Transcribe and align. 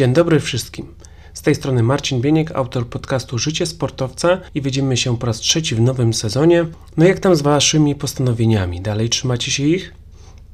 Dzień 0.00 0.12
dobry 0.12 0.40
wszystkim. 0.40 0.86
Z 1.34 1.42
tej 1.42 1.54
strony 1.54 1.82
Marcin 1.82 2.20
Bieniek, 2.20 2.52
autor 2.52 2.86
podcastu 2.86 3.38
Życie 3.38 3.66
Sportowca 3.66 4.40
i 4.54 4.62
widzimy 4.62 4.96
się 4.96 5.18
po 5.18 5.26
raz 5.26 5.38
trzeci 5.38 5.74
w 5.74 5.80
nowym 5.80 6.14
sezonie. 6.14 6.66
No 6.96 7.04
jak 7.04 7.20
tam 7.20 7.36
z 7.36 7.42
waszymi 7.42 7.94
postanowieniami? 7.94 8.80
Dalej 8.80 9.08
trzymacie 9.08 9.50
się 9.50 9.62
ich? 9.62 9.94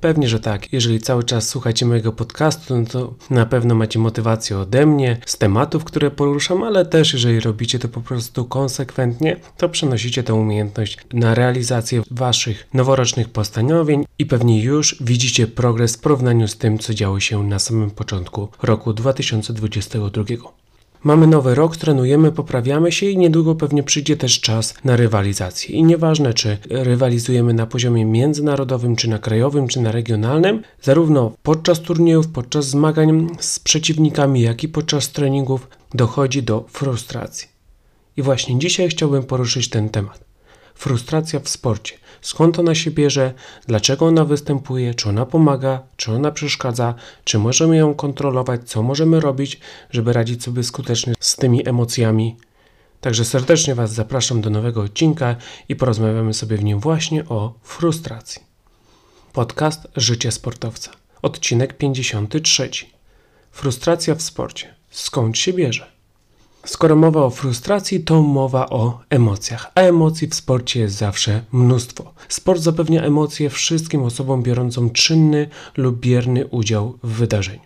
Pewnie, 0.00 0.28
że 0.28 0.40
tak. 0.40 0.72
Jeżeli 0.72 1.00
cały 1.00 1.24
czas 1.24 1.48
słuchacie 1.48 1.86
mojego 1.86 2.12
podcastu, 2.12 2.76
no 2.76 2.86
to 2.86 3.14
na 3.30 3.46
pewno 3.46 3.74
macie 3.74 3.98
motywację 3.98 4.58
ode 4.58 4.86
mnie, 4.86 5.20
z 5.26 5.38
tematów, 5.38 5.84
które 5.84 6.10
poruszam, 6.10 6.62
ale 6.62 6.86
też 6.86 7.12
jeżeli 7.12 7.40
robicie 7.40 7.78
to 7.78 7.88
po 7.88 8.00
prostu 8.00 8.44
konsekwentnie, 8.44 9.36
to 9.56 9.68
przenosicie 9.68 10.22
tę 10.22 10.34
umiejętność 10.34 10.98
na 11.12 11.34
realizację 11.34 12.02
waszych 12.10 12.68
noworocznych 12.74 13.28
postanowień 13.28 14.04
i 14.18 14.26
pewnie 14.26 14.62
już 14.62 14.96
widzicie 15.00 15.46
progres 15.46 15.96
w 15.96 16.00
porównaniu 16.00 16.48
z 16.48 16.56
tym, 16.56 16.78
co 16.78 16.94
działo 16.94 17.20
się 17.20 17.42
na 17.44 17.58
samym 17.58 17.90
początku 17.90 18.48
roku 18.62 18.92
2022. 18.92 20.24
Mamy 21.04 21.26
nowy 21.26 21.54
rok, 21.54 21.76
trenujemy, 21.76 22.32
poprawiamy 22.32 22.92
się 22.92 23.06
i 23.06 23.18
niedługo 23.18 23.54
pewnie 23.54 23.82
przyjdzie 23.82 24.16
też 24.16 24.40
czas 24.40 24.74
na 24.84 24.96
rywalizację. 24.96 25.76
I 25.76 25.84
nieważne, 25.84 26.34
czy 26.34 26.58
rywalizujemy 26.70 27.54
na 27.54 27.66
poziomie 27.66 28.04
międzynarodowym, 28.04 28.96
czy 28.96 29.10
na 29.10 29.18
krajowym, 29.18 29.68
czy 29.68 29.80
na 29.80 29.92
regionalnym, 29.92 30.62
zarówno 30.82 31.32
podczas 31.42 31.80
turniejów, 31.80 32.28
podczas 32.28 32.68
zmagań 32.68 33.28
z 33.40 33.58
przeciwnikami, 33.58 34.40
jak 34.40 34.64
i 34.64 34.68
podczas 34.68 35.08
treningów 35.12 35.68
dochodzi 35.94 36.42
do 36.42 36.64
frustracji. 36.68 37.48
I 38.16 38.22
właśnie 38.22 38.58
dzisiaj 38.58 38.88
chciałbym 38.88 39.22
poruszyć 39.22 39.70
ten 39.70 39.88
temat. 39.88 40.25
Frustracja 40.76 41.40
w 41.40 41.48
sporcie. 41.48 41.94
Skąd 42.20 42.58
ona 42.58 42.74
się 42.74 42.90
bierze, 42.90 43.34
dlaczego 43.66 44.06
ona 44.06 44.24
występuje, 44.24 44.94
czy 44.94 45.08
ona 45.08 45.26
pomaga, 45.26 45.82
czy 45.96 46.12
ona 46.12 46.30
przeszkadza, 46.30 46.94
czy 47.24 47.38
możemy 47.38 47.76
ją 47.76 47.94
kontrolować, 47.94 48.60
co 48.64 48.82
możemy 48.82 49.20
robić, 49.20 49.60
żeby 49.90 50.12
radzić 50.12 50.42
sobie 50.42 50.62
skutecznie 50.62 51.14
z 51.20 51.36
tymi 51.36 51.68
emocjami. 51.68 52.36
Także 53.00 53.24
serdecznie 53.24 53.74
Was 53.74 53.92
zapraszam 53.92 54.40
do 54.40 54.50
nowego 54.50 54.80
odcinka 54.80 55.36
i 55.68 55.76
porozmawiamy 55.76 56.34
sobie 56.34 56.56
w 56.56 56.64
nim 56.64 56.80
właśnie 56.80 57.28
o 57.28 57.54
frustracji. 57.62 58.42
Podcast 59.32 59.88
Życie 59.96 60.32
Sportowca. 60.32 60.90
Odcinek 61.22 61.76
53. 61.76 62.70
Frustracja 63.50 64.14
w 64.14 64.22
sporcie. 64.22 64.74
Skąd 64.90 65.38
się 65.38 65.52
bierze? 65.52 65.95
Skoro 66.66 66.96
mowa 66.96 67.24
o 67.24 67.30
frustracji, 67.30 68.00
to 68.00 68.22
mowa 68.22 68.70
o 68.70 69.00
emocjach, 69.10 69.70
a 69.74 69.80
emocji 69.80 70.28
w 70.28 70.34
sporcie 70.34 70.80
jest 70.80 70.96
zawsze 70.96 71.42
mnóstwo. 71.52 72.12
Sport 72.28 72.60
zapewnia 72.60 73.02
emocje 73.02 73.50
wszystkim 73.50 74.02
osobom 74.02 74.42
biorącym 74.42 74.90
czynny 74.90 75.48
lub 75.76 76.00
bierny 76.00 76.46
udział 76.46 76.98
w 77.02 77.12
wydarzeniu. 77.12 77.60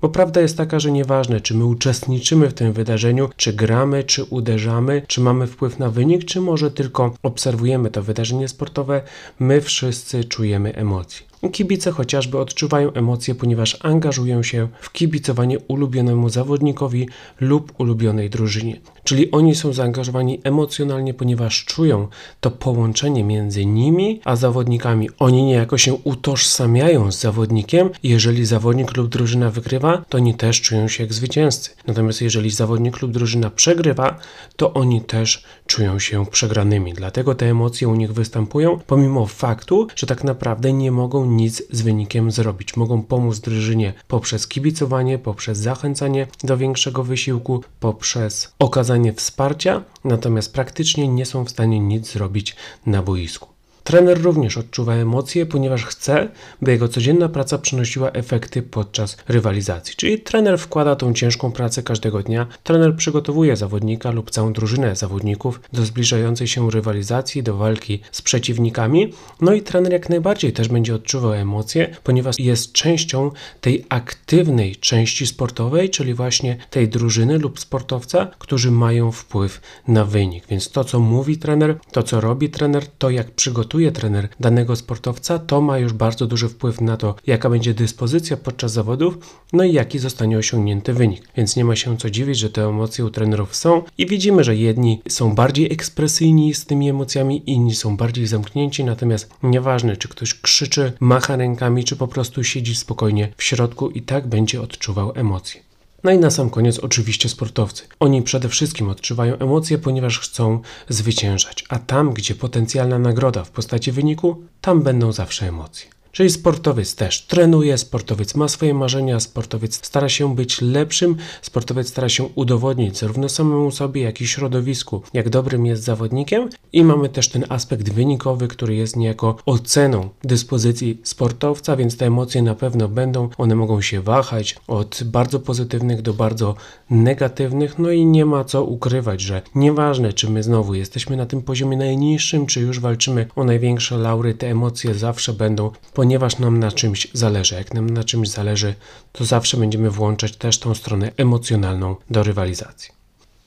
Bo 0.00 0.08
prawda 0.08 0.40
jest 0.40 0.56
taka, 0.56 0.80
że 0.80 0.92
nieważne, 0.92 1.40
czy 1.40 1.54
my 1.54 1.64
uczestniczymy 1.64 2.48
w 2.48 2.54
tym 2.54 2.72
wydarzeniu, 2.72 3.28
czy 3.36 3.52
gramy, 3.52 4.04
czy 4.04 4.24
uderzamy, 4.24 5.02
czy 5.06 5.20
mamy 5.20 5.46
wpływ 5.46 5.78
na 5.78 5.90
wynik, 5.90 6.24
czy 6.24 6.40
może 6.40 6.70
tylko 6.70 7.14
obserwujemy 7.22 7.90
to 7.90 8.02
wydarzenie 8.02 8.48
sportowe, 8.48 9.02
my 9.38 9.60
wszyscy 9.60 10.24
czujemy 10.24 10.74
emocje. 10.74 11.31
Kibice 11.50 11.90
chociażby 11.90 12.38
odczuwają 12.38 12.92
emocje, 12.92 13.34
ponieważ 13.34 13.78
angażują 13.80 14.42
się 14.42 14.68
w 14.80 14.92
kibicowanie 14.92 15.58
ulubionemu 15.58 16.28
zawodnikowi 16.28 17.08
lub 17.40 17.80
ulubionej 17.80 18.30
drużynie. 18.30 18.80
Czyli 19.04 19.30
oni 19.30 19.54
są 19.54 19.72
zaangażowani 19.72 20.40
emocjonalnie, 20.44 21.14
ponieważ 21.14 21.64
czują 21.64 22.08
to 22.40 22.50
połączenie 22.50 23.24
między 23.24 23.66
nimi 23.66 24.20
a 24.24 24.36
zawodnikami. 24.36 25.08
Oni 25.18 25.42
niejako 25.42 25.78
się 25.78 25.94
utożsamiają 25.94 27.12
z 27.12 27.20
zawodnikiem. 27.20 27.90
Jeżeli 28.02 28.46
zawodnik 28.46 28.96
lub 28.96 29.08
drużyna 29.08 29.50
wygrywa, 29.50 30.04
to 30.08 30.18
oni 30.18 30.34
też 30.34 30.60
czują 30.60 30.88
się 30.88 31.02
jak 31.02 31.12
zwycięzcy. 31.12 31.70
Natomiast 31.86 32.22
jeżeli 32.22 32.50
zawodnik 32.50 33.02
lub 33.02 33.12
drużyna 33.12 33.50
przegrywa, 33.50 34.18
to 34.56 34.74
oni 34.74 35.00
też 35.00 35.44
czują 35.66 35.98
się 35.98 36.26
przegranymi. 36.26 36.92
Dlatego 36.92 37.34
te 37.34 37.46
emocje 37.46 37.88
u 37.88 37.94
nich 37.94 38.12
występują, 38.12 38.78
pomimo 38.86 39.26
faktu, 39.26 39.86
że 39.96 40.06
tak 40.06 40.24
naprawdę 40.24 40.72
nie 40.72 40.92
mogą 40.92 41.26
nic 41.26 41.62
z 41.70 41.82
wynikiem 41.82 42.30
zrobić. 42.30 42.76
Mogą 42.76 43.02
pomóc 43.02 43.40
drużynie 43.40 43.92
poprzez 44.08 44.46
kibicowanie, 44.46 45.18
poprzez 45.18 45.58
zachęcanie 45.58 46.26
do 46.44 46.56
większego 46.56 47.04
wysiłku, 47.04 47.64
poprzez 47.80 48.54
okazanie 48.58 48.91
wsparcia, 49.12 49.82
natomiast 50.04 50.52
praktycznie 50.54 51.08
nie 51.08 51.26
są 51.26 51.44
w 51.44 51.50
stanie 51.50 51.80
nic 51.80 52.12
zrobić 52.12 52.56
na 52.86 53.02
boisku. 53.02 53.51
Trener 53.84 54.22
również 54.22 54.58
odczuwa 54.58 54.94
emocje, 54.94 55.46
ponieważ 55.46 55.84
chce, 55.84 56.28
by 56.62 56.70
jego 56.70 56.88
codzienna 56.88 57.28
praca 57.28 57.58
przynosiła 57.58 58.10
efekty 58.10 58.62
podczas 58.62 59.16
rywalizacji. 59.28 59.94
Czyli 59.96 60.20
trener 60.20 60.58
wkłada 60.58 60.96
tą 60.96 61.14
ciężką 61.14 61.52
pracę 61.52 61.82
każdego 61.82 62.22
dnia. 62.22 62.46
Trener 62.62 62.96
przygotowuje 62.96 63.56
zawodnika 63.56 64.10
lub 64.10 64.30
całą 64.30 64.52
drużynę 64.52 64.96
zawodników 64.96 65.60
do 65.72 65.84
zbliżającej 65.84 66.46
się 66.46 66.70
rywalizacji, 66.70 67.42
do 67.42 67.56
walki 67.56 68.00
z 68.12 68.22
przeciwnikami. 68.22 69.12
No 69.40 69.52
i 69.52 69.62
trener 69.62 69.92
jak 69.92 70.08
najbardziej 70.08 70.52
też 70.52 70.68
będzie 70.68 70.94
odczuwał 70.94 71.32
emocje, 71.32 71.96
ponieważ 72.04 72.38
jest 72.38 72.72
częścią 72.72 73.30
tej 73.60 73.84
aktywnej 73.88 74.76
części 74.76 75.26
sportowej, 75.26 75.90
czyli 75.90 76.14
właśnie 76.14 76.56
tej 76.70 76.88
drużyny 76.88 77.38
lub 77.38 77.60
sportowca, 77.60 78.30
którzy 78.38 78.70
mają 78.70 79.12
wpływ 79.12 79.60
na 79.88 80.04
wynik. 80.04 80.46
Więc 80.46 80.70
to, 80.70 80.84
co 80.84 81.00
mówi 81.00 81.38
trener, 81.38 81.78
to, 81.92 82.02
co 82.02 82.20
robi 82.20 82.50
trener, 82.50 82.86
to 82.98 83.10
jak 83.10 83.30
przygotowuje 83.30 83.71
przygotuje 83.72 83.92
trener 83.92 84.28
danego 84.40 84.76
sportowca, 84.76 85.38
to 85.38 85.60
ma 85.60 85.78
już 85.78 85.92
bardzo 85.92 86.26
duży 86.26 86.48
wpływ 86.48 86.80
na 86.80 86.96
to, 86.96 87.14
jaka 87.26 87.50
będzie 87.50 87.74
dyspozycja 87.74 88.36
podczas 88.36 88.72
zawodów, 88.72 89.18
no 89.52 89.64
i 89.64 89.72
jaki 89.72 89.98
zostanie 89.98 90.38
osiągnięty 90.38 90.92
wynik. 90.92 91.28
Więc 91.36 91.56
nie 91.56 91.64
ma 91.64 91.76
się 91.76 91.96
co 91.96 92.10
dziwić, 92.10 92.38
że 92.38 92.50
te 92.50 92.64
emocje 92.64 93.04
u 93.04 93.10
trenerów 93.10 93.56
są 93.56 93.82
i 93.98 94.06
widzimy, 94.06 94.44
że 94.44 94.56
jedni 94.56 95.02
są 95.08 95.34
bardziej 95.34 95.72
ekspresyjni 95.72 96.54
z 96.54 96.64
tymi 96.64 96.88
emocjami, 96.88 97.42
inni 97.46 97.74
są 97.74 97.96
bardziej 97.96 98.26
zamknięci, 98.26 98.84
natomiast 98.84 99.30
nieważne, 99.42 99.96
czy 99.96 100.08
ktoś 100.08 100.40
krzyczy, 100.40 100.92
macha 101.00 101.36
rękami, 101.36 101.84
czy 101.84 101.96
po 101.96 102.08
prostu 102.08 102.44
siedzi 102.44 102.74
spokojnie 102.74 103.28
w 103.36 103.42
środku 103.42 103.90
i 103.90 104.02
tak 104.02 104.26
będzie 104.26 104.62
odczuwał 104.62 105.12
emocje. 105.14 105.71
No 106.04 106.10
i 106.10 106.18
na 106.18 106.30
sam 106.30 106.50
koniec 106.50 106.78
oczywiście 106.78 107.28
sportowcy. 107.28 107.82
Oni 108.00 108.22
przede 108.22 108.48
wszystkim 108.48 108.88
odczuwają 108.88 109.38
emocje, 109.38 109.78
ponieważ 109.78 110.18
chcą 110.18 110.60
zwyciężać, 110.88 111.64
a 111.68 111.78
tam, 111.78 112.12
gdzie 112.14 112.34
potencjalna 112.34 112.98
nagroda 112.98 113.44
w 113.44 113.50
postaci 113.50 113.92
wyniku, 113.92 114.42
tam 114.60 114.82
będą 114.82 115.12
zawsze 115.12 115.48
emocje. 115.48 116.01
Czyli 116.12 116.30
sportowiec 116.30 116.94
też 116.94 117.22
trenuje, 117.22 117.78
sportowiec 117.78 118.34
ma 118.34 118.48
swoje 118.48 118.74
marzenia, 118.74 119.20
sportowiec 119.20 119.86
stara 119.86 120.08
się 120.08 120.34
być 120.34 120.60
lepszym, 120.60 121.16
sportowiec 121.42 121.88
stara 121.88 122.08
się 122.08 122.24
udowodnić 122.24 122.98
zarówno 122.98 123.28
samemu 123.28 123.70
sobie, 123.70 124.02
jak 124.02 124.20
i 124.20 124.26
środowisku, 124.26 125.02
jak 125.14 125.28
dobrym 125.28 125.66
jest 125.66 125.82
zawodnikiem. 125.82 126.48
I 126.72 126.84
mamy 126.84 127.08
też 127.08 127.28
ten 127.28 127.44
aspekt 127.48 127.92
wynikowy, 127.92 128.48
który 128.48 128.74
jest 128.74 128.96
niejako 128.96 129.36
oceną 129.46 130.08
dyspozycji 130.24 131.00
sportowca, 131.02 131.76
więc 131.76 131.96
te 131.96 132.06
emocje 132.06 132.42
na 132.42 132.54
pewno 132.54 132.88
będą. 132.88 133.28
One 133.38 133.54
mogą 133.54 133.80
się 133.80 134.00
wahać 134.00 134.56
od 134.68 135.00
bardzo 135.04 135.40
pozytywnych 135.40 136.02
do 136.02 136.14
bardzo 136.14 136.54
negatywnych, 136.90 137.78
no 137.78 137.90
i 137.90 138.06
nie 138.06 138.26
ma 138.26 138.44
co 138.44 138.64
ukrywać, 138.64 139.20
że 139.20 139.42
nieważne, 139.54 140.12
czy 140.12 140.30
my 140.30 140.42
znowu 140.42 140.74
jesteśmy 140.74 141.16
na 141.16 141.26
tym 141.26 141.42
poziomie 141.42 141.76
najniższym, 141.76 142.46
czy 142.46 142.60
już 142.60 142.80
walczymy 142.80 143.26
o 143.36 143.44
największe 143.44 143.98
laury, 143.98 144.34
te 144.34 144.50
emocje 144.50 144.94
zawsze 144.94 145.32
będą 145.32 145.70
ponieważ 146.02 146.38
nam 146.38 146.58
na 146.58 146.72
czymś 146.72 147.08
zależy. 147.12 147.54
Jak 147.54 147.74
nam 147.74 147.90
na 147.90 148.04
czymś 148.04 148.28
zależy, 148.28 148.74
to 149.12 149.24
zawsze 149.24 149.56
będziemy 149.56 149.90
włączać 149.90 150.36
też 150.36 150.58
tą 150.58 150.74
stronę 150.74 151.12
emocjonalną 151.16 151.96
do 152.10 152.22
rywalizacji. 152.22 152.90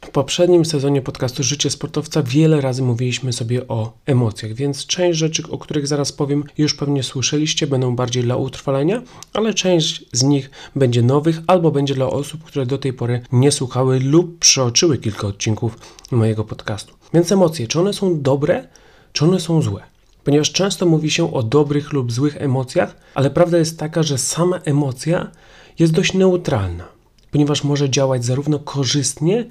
W 0.05 0.09
poprzednim 0.09 0.65
sezonie 0.65 1.01
podcastu 1.01 1.43
Życie 1.43 1.69
Sportowca 1.69 2.23
wiele 2.23 2.61
razy 2.61 2.83
mówiliśmy 2.83 3.33
sobie 3.33 3.67
o 3.67 3.93
emocjach, 4.05 4.53
więc 4.53 4.85
część 4.85 5.19
rzeczy, 5.19 5.43
o 5.49 5.57
których 5.57 5.87
zaraz 5.87 6.11
powiem, 6.11 6.43
już 6.57 6.73
pewnie 6.73 7.03
słyszeliście, 7.03 7.67
będą 7.67 7.95
bardziej 7.95 8.23
dla 8.23 8.35
utrwalenia, 8.35 9.01
ale 9.33 9.53
część 9.53 10.05
z 10.13 10.23
nich 10.23 10.51
będzie 10.75 11.01
nowych 11.01 11.39
albo 11.47 11.71
będzie 11.71 11.95
dla 11.95 12.07
osób, 12.07 12.43
które 12.43 12.65
do 12.65 12.77
tej 12.77 12.93
pory 12.93 13.21
nie 13.31 13.51
słuchały 13.51 13.99
lub 13.99 14.39
przeoczyły 14.39 14.97
kilka 14.97 15.27
odcinków 15.27 15.77
mojego 16.11 16.43
podcastu. 16.43 16.93
Więc 17.13 17.31
emocje, 17.31 17.67
czy 17.67 17.79
one 17.79 17.93
są 17.93 18.21
dobre, 18.21 18.67
czy 19.13 19.25
one 19.25 19.39
są 19.39 19.61
złe? 19.61 19.94
Ponieważ 20.25 20.51
często 20.51 20.85
mówi 20.85 21.11
się 21.11 21.33
o 21.33 21.43
dobrych 21.43 21.93
lub 21.93 22.11
złych 22.11 22.41
emocjach, 22.41 22.95
ale 23.13 23.29
prawda 23.29 23.57
jest 23.57 23.79
taka, 23.79 24.03
że 24.03 24.17
sama 24.17 24.59
emocja 24.59 25.31
jest 25.79 25.93
dość 25.93 26.13
neutralna, 26.13 26.87
ponieważ 27.31 27.63
może 27.63 27.89
działać 27.89 28.25
zarówno 28.25 28.59
korzystnie, 28.59 29.45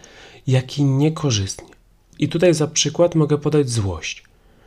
jak 0.47 0.79
i 0.79 0.85
niekorzystnie. 0.85 1.75
I 2.19 2.29
tutaj 2.29 2.55
za 2.55 2.67
przykład 2.67 3.15
mogę 3.15 3.39
podać 3.39 3.71
złość. 3.71 4.25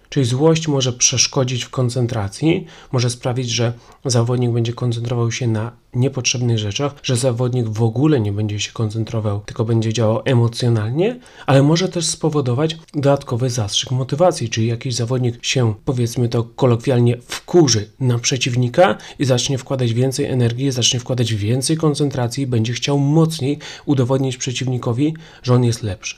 Czyli 0.09 0.25
złość 0.25 0.67
może 0.67 0.93
przeszkodzić 0.93 1.63
w 1.63 1.69
koncentracji, 1.69 2.65
może 2.91 3.09
sprawić, 3.09 3.49
że 3.49 3.73
zawodnik 4.05 4.51
będzie 4.51 4.73
koncentrował 4.73 5.31
się 5.31 5.47
na 5.47 5.71
niepotrzebnych 5.93 6.57
rzeczach, 6.57 6.95
że 7.03 7.15
zawodnik 7.15 7.67
w 7.67 7.83
ogóle 7.83 8.19
nie 8.19 8.31
będzie 8.31 8.59
się 8.59 8.71
koncentrował, 8.71 9.39
tylko 9.39 9.65
będzie 9.65 9.93
działał 9.93 10.21
emocjonalnie, 10.25 11.19
ale 11.45 11.63
może 11.63 11.89
też 11.89 12.05
spowodować 12.05 12.77
dodatkowy 12.93 13.49
zastrzyk 13.49 13.91
motywacji, 13.91 14.49
czyli 14.49 14.67
jakiś 14.67 14.95
zawodnik 14.95 15.45
się, 15.45 15.73
powiedzmy 15.85 16.29
to 16.29 16.43
kolokwialnie, 16.43 17.17
wkurzy 17.27 17.89
na 17.99 18.19
przeciwnika 18.19 18.97
i 19.19 19.25
zacznie 19.25 19.57
wkładać 19.57 19.93
więcej 19.93 20.25
energii, 20.25 20.71
zacznie 20.71 20.99
wkładać 20.99 21.33
więcej 21.33 21.77
koncentracji 21.77 22.47
będzie 22.47 22.73
chciał 22.73 22.99
mocniej 22.99 23.59
udowodnić 23.85 24.37
przeciwnikowi, 24.37 25.13
że 25.43 25.53
on 25.53 25.63
jest 25.63 25.83
lepszy. 25.83 26.15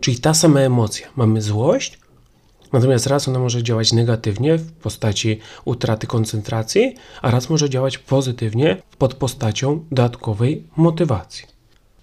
Czyli 0.00 0.18
ta 0.18 0.34
sama 0.34 0.60
emocja. 0.60 1.08
Mamy 1.16 1.42
złość, 1.42 1.98
Natomiast 2.72 3.06
raz 3.06 3.28
ona 3.28 3.38
może 3.38 3.62
działać 3.62 3.92
negatywnie 3.92 4.56
w 4.56 4.72
postaci 4.72 5.38
utraty 5.64 6.06
koncentracji, 6.06 6.94
a 7.22 7.30
raz 7.30 7.50
może 7.50 7.70
działać 7.70 7.98
pozytywnie 7.98 8.82
pod 8.98 9.14
postacią 9.14 9.84
dodatkowej 9.90 10.64
motywacji. 10.76 11.44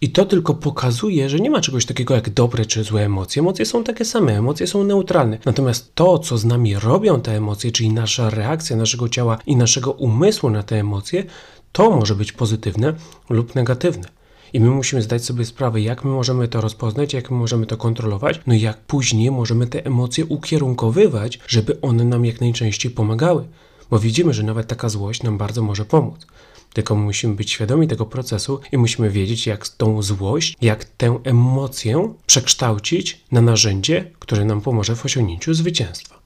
I 0.01 0.09
to 0.09 0.25
tylko 0.25 0.53
pokazuje, 0.53 1.29
że 1.29 1.39
nie 1.39 1.49
ma 1.49 1.61
czegoś 1.61 1.85
takiego 1.85 2.15
jak 2.15 2.29
dobre 2.29 2.65
czy 2.65 2.83
złe 2.83 3.05
emocje. 3.05 3.39
Emocje 3.39 3.65
są 3.65 3.83
takie 3.83 4.05
same, 4.05 4.37
emocje 4.37 4.67
są 4.67 4.83
neutralne. 4.83 5.37
Natomiast 5.45 5.95
to, 5.95 6.19
co 6.19 6.37
z 6.37 6.45
nami 6.45 6.75
robią 6.75 7.21
te 7.21 7.35
emocje, 7.35 7.71
czyli 7.71 7.93
nasza 7.93 8.29
reakcja 8.29 8.75
naszego 8.75 9.09
ciała 9.09 9.37
i 9.45 9.55
naszego 9.55 9.91
umysłu 9.91 10.49
na 10.49 10.63
te 10.63 10.79
emocje, 10.79 11.23
to 11.71 11.91
może 11.91 12.15
być 12.15 12.31
pozytywne 12.31 12.93
lub 13.29 13.55
negatywne. 13.55 14.07
I 14.57 14.59
my 14.59 14.69
musimy 14.69 15.01
zdać 15.01 15.25
sobie 15.25 15.45
sprawę, 15.45 15.81
jak 15.81 16.03
my 16.03 16.11
możemy 16.11 16.47
to 16.47 16.61
rozpoznać, 16.61 17.13
jak 17.13 17.31
my 17.31 17.37
możemy 17.37 17.65
to 17.65 17.77
kontrolować, 17.77 18.41
no 18.47 18.53
i 18.53 18.61
jak 18.61 18.77
później 18.77 19.31
możemy 19.31 19.67
te 19.67 19.85
emocje 19.85 20.25
ukierunkowywać, 20.25 21.39
żeby 21.47 21.81
one 21.81 22.03
nam 22.03 22.25
jak 22.25 22.41
najczęściej 22.41 22.91
pomagały. 22.91 23.47
Bo 23.89 23.99
widzimy, 23.99 24.33
że 24.33 24.43
nawet 24.43 24.67
taka 24.67 24.89
złość 24.89 25.23
nam 25.23 25.37
bardzo 25.37 25.61
może 25.61 25.85
pomóc. 25.85 26.27
Tylko 26.73 26.95
musimy 26.95 27.35
być 27.35 27.51
świadomi 27.51 27.87
tego 27.87 28.05
procesu 28.05 28.59
i 28.71 28.77
musimy 28.77 29.09
wiedzieć, 29.09 29.47
jak 29.47 29.67
tą 29.67 30.01
złość, 30.01 30.57
jak 30.61 30.85
tę 30.85 31.19
emocję 31.23 32.13
przekształcić 32.25 33.21
na 33.31 33.41
narzędzie, 33.41 34.11
które 34.19 34.45
nam 34.45 34.61
pomoże 34.61 34.95
w 34.95 35.05
osiągnięciu 35.05 35.53
zwycięstwa. 35.53 36.16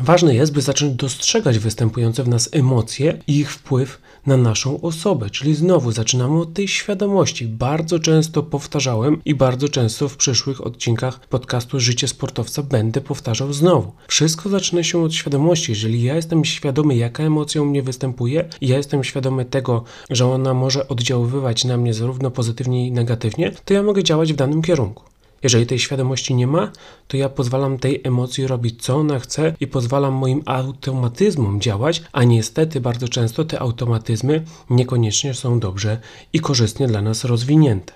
Ważne 0.00 0.34
jest, 0.34 0.52
by 0.52 0.60
zacząć 0.60 0.94
dostrzegać 0.94 1.58
występujące 1.58 2.24
w 2.24 2.28
nas 2.28 2.48
emocje 2.52 3.18
i 3.26 3.38
ich 3.38 3.52
wpływ 3.52 4.00
na 4.26 4.36
naszą 4.36 4.80
osobę, 4.80 5.30
czyli 5.30 5.54
znowu 5.54 5.92
zaczynamy 5.92 6.40
od 6.40 6.54
tej 6.54 6.68
świadomości. 6.68 7.46
Bardzo 7.46 7.98
często 7.98 8.42
powtarzałem 8.42 9.20
i 9.24 9.34
bardzo 9.34 9.68
często 9.68 10.08
w 10.08 10.16
przyszłych 10.16 10.66
odcinkach 10.66 11.20
podcastu 11.20 11.80
Życie 11.80 12.08
Sportowca 12.08 12.62
będę 12.62 13.00
powtarzał 13.00 13.52
znowu. 13.52 13.92
Wszystko 14.08 14.48
zaczyna 14.48 14.82
się 14.82 15.02
od 15.02 15.14
świadomości. 15.14 15.72
Jeżeli 15.72 16.02
ja 16.02 16.16
jestem 16.16 16.44
świadomy, 16.44 16.96
jaka 16.96 17.22
emocja 17.22 17.62
u 17.62 17.64
mnie 17.64 17.82
występuje, 17.82 18.48
ja 18.60 18.76
jestem 18.76 19.04
świadomy 19.04 19.44
tego, 19.44 19.84
że 20.10 20.26
ona 20.26 20.54
może 20.54 20.88
oddziaływać 20.88 21.64
na 21.64 21.76
mnie 21.76 21.94
zarówno 21.94 22.30
pozytywnie 22.30 22.86
i 22.86 22.92
negatywnie, 22.92 23.52
to 23.64 23.74
ja 23.74 23.82
mogę 23.82 24.04
działać 24.04 24.32
w 24.32 24.36
danym 24.36 24.62
kierunku. 24.62 25.13
Jeżeli 25.44 25.66
tej 25.66 25.78
świadomości 25.78 26.34
nie 26.34 26.46
ma, 26.46 26.72
to 27.08 27.16
ja 27.16 27.28
pozwalam 27.28 27.78
tej 27.78 28.00
emocji 28.04 28.46
robić 28.46 28.82
co 28.82 28.96
ona 28.96 29.18
chce 29.18 29.54
i 29.60 29.66
pozwalam 29.66 30.14
moim 30.14 30.42
automatyzmom 30.46 31.60
działać, 31.60 32.02
a 32.12 32.24
niestety 32.24 32.80
bardzo 32.80 33.08
często 33.08 33.44
te 33.44 33.60
automatyzmy 33.60 34.44
niekoniecznie 34.70 35.34
są 35.34 35.60
dobrze 35.60 36.00
i 36.32 36.40
korzystnie 36.40 36.86
dla 36.86 37.02
nas 37.02 37.24
rozwinięte. 37.24 37.92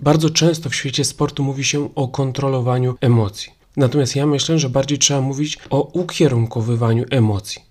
Bardzo 0.00 0.30
często 0.30 0.70
w 0.70 0.74
świecie 0.74 1.04
sportu 1.04 1.42
mówi 1.42 1.64
się 1.64 1.94
o 1.94 2.08
kontrolowaniu 2.08 2.94
emocji. 3.00 3.52
Natomiast 3.76 4.16
ja 4.16 4.26
myślę, 4.26 4.58
że 4.58 4.70
bardziej 4.70 4.98
trzeba 4.98 5.20
mówić 5.20 5.58
o 5.70 5.82
ukierunkowywaniu 5.82 7.04
emocji. 7.10 7.62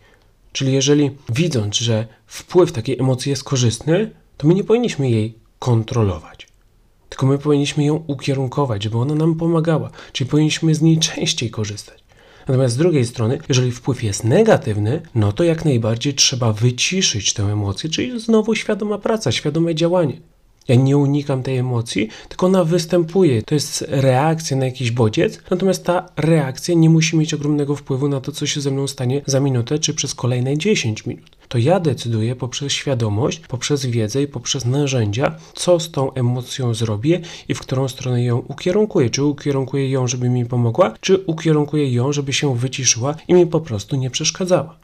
Czyli 0.52 0.74
jeżeli 0.74 1.12
widząc, 1.30 1.78
że 1.78 2.08
wpływ 2.28 2.72
takiej 2.72 3.00
emocji 3.00 3.30
jest 3.30 3.44
korzystny, 3.44 4.12
to 4.38 4.48
my 4.48 4.56
nie 4.56 4.64
powinniśmy 4.64 5.10
jej 5.10 5.36
kontrolować 5.60 6.51
tylko 7.12 7.26
my 7.26 7.38
powinniśmy 7.38 7.86
ją 7.86 8.04
ukierunkować, 8.08 8.84
żeby 8.84 8.98
ona 8.98 9.16
nam 9.16 9.36
pomagała, 9.36 9.90
czyli 10.12 10.30
powinniśmy 10.30 10.76
z 10.76 10.82
niej 10.82 10.98
częściej 10.98 11.50
korzystać. 11.50 12.04
Natomiast 12.48 12.74
z 12.74 12.78
drugiej 12.78 13.06
strony, 13.06 13.40
jeżeli 13.50 13.72
wpływ 13.72 14.04
jest 14.04 14.24
negatywny, 14.24 15.02
no 15.16 15.32
to 15.32 15.44
jak 15.44 15.66
najbardziej 15.66 16.14
trzeba 16.14 16.54
wyciszyć 16.54 17.34
tę 17.34 17.44
emocję, 17.44 17.90
czyli 17.90 18.20
znowu 18.20 18.56
świadoma 18.56 18.98
praca, 18.98 19.32
świadome 19.32 19.76
działanie. 19.76 20.22
Ja 20.68 20.76
nie 20.76 20.98
unikam 20.98 21.44
tej 21.44 21.58
emocji, 21.58 22.10
tylko 22.30 22.46
ona 22.46 22.64
występuje. 22.64 23.42
To 23.42 23.56
jest 23.56 23.86
reakcja 23.88 24.58
na 24.58 24.66
jakiś 24.66 24.92
bodziec, 24.92 25.40
natomiast 25.52 25.84
ta 25.84 26.10
reakcja 26.18 26.76
nie 26.76 26.90
musi 26.90 27.18
mieć 27.18 27.34
ogromnego 27.34 27.76
wpływu 27.76 28.08
na 28.08 28.22
to, 28.22 28.32
co 28.32 28.46
się 28.46 28.62
ze 28.62 28.72
mną 28.72 28.88
stanie 28.88 29.22
za 29.26 29.40
minutę 29.40 29.80
czy 29.80 29.94
przez 29.94 30.16
kolejne 30.16 30.58
10 30.58 31.06
minut. 31.06 31.30
To 31.48 31.58
ja 31.58 31.80
decyduję 31.80 32.36
poprzez 32.36 32.72
świadomość, 32.72 33.40
poprzez 33.40 33.86
wiedzę 33.86 34.22
i 34.22 34.28
poprzez 34.28 34.66
narzędzia, 34.66 35.36
co 35.54 35.80
z 35.80 35.92
tą 35.92 36.14
emocją 36.14 36.74
zrobię 36.74 37.22
i 37.48 37.54
w 37.54 37.60
którą 37.60 37.88
stronę 37.88 38.24
ją 38.24 38.38
ukierunkuję. 38.38 39.10
Czy 39.10 39.24
ukierunkuję 39.24 39.90
ją, 39.90 40.08
żeby 40.08 40.30
mi 40.30 40.46
pomogła, 40.46 40.94
czy 41.02 41.18
ukierunkuję 41.18 41.94
ją, 41.94 42.14
żeby 42.14 42.34
się 42.34 42.56
wyciszyła 42.56 43.16
i 43.28 43.34
mi 43.34 43.48
po 43.48 43.62
prostu 43.62 43.96
nie 43.96 44.10
przeszkadzała. 44.10 44.78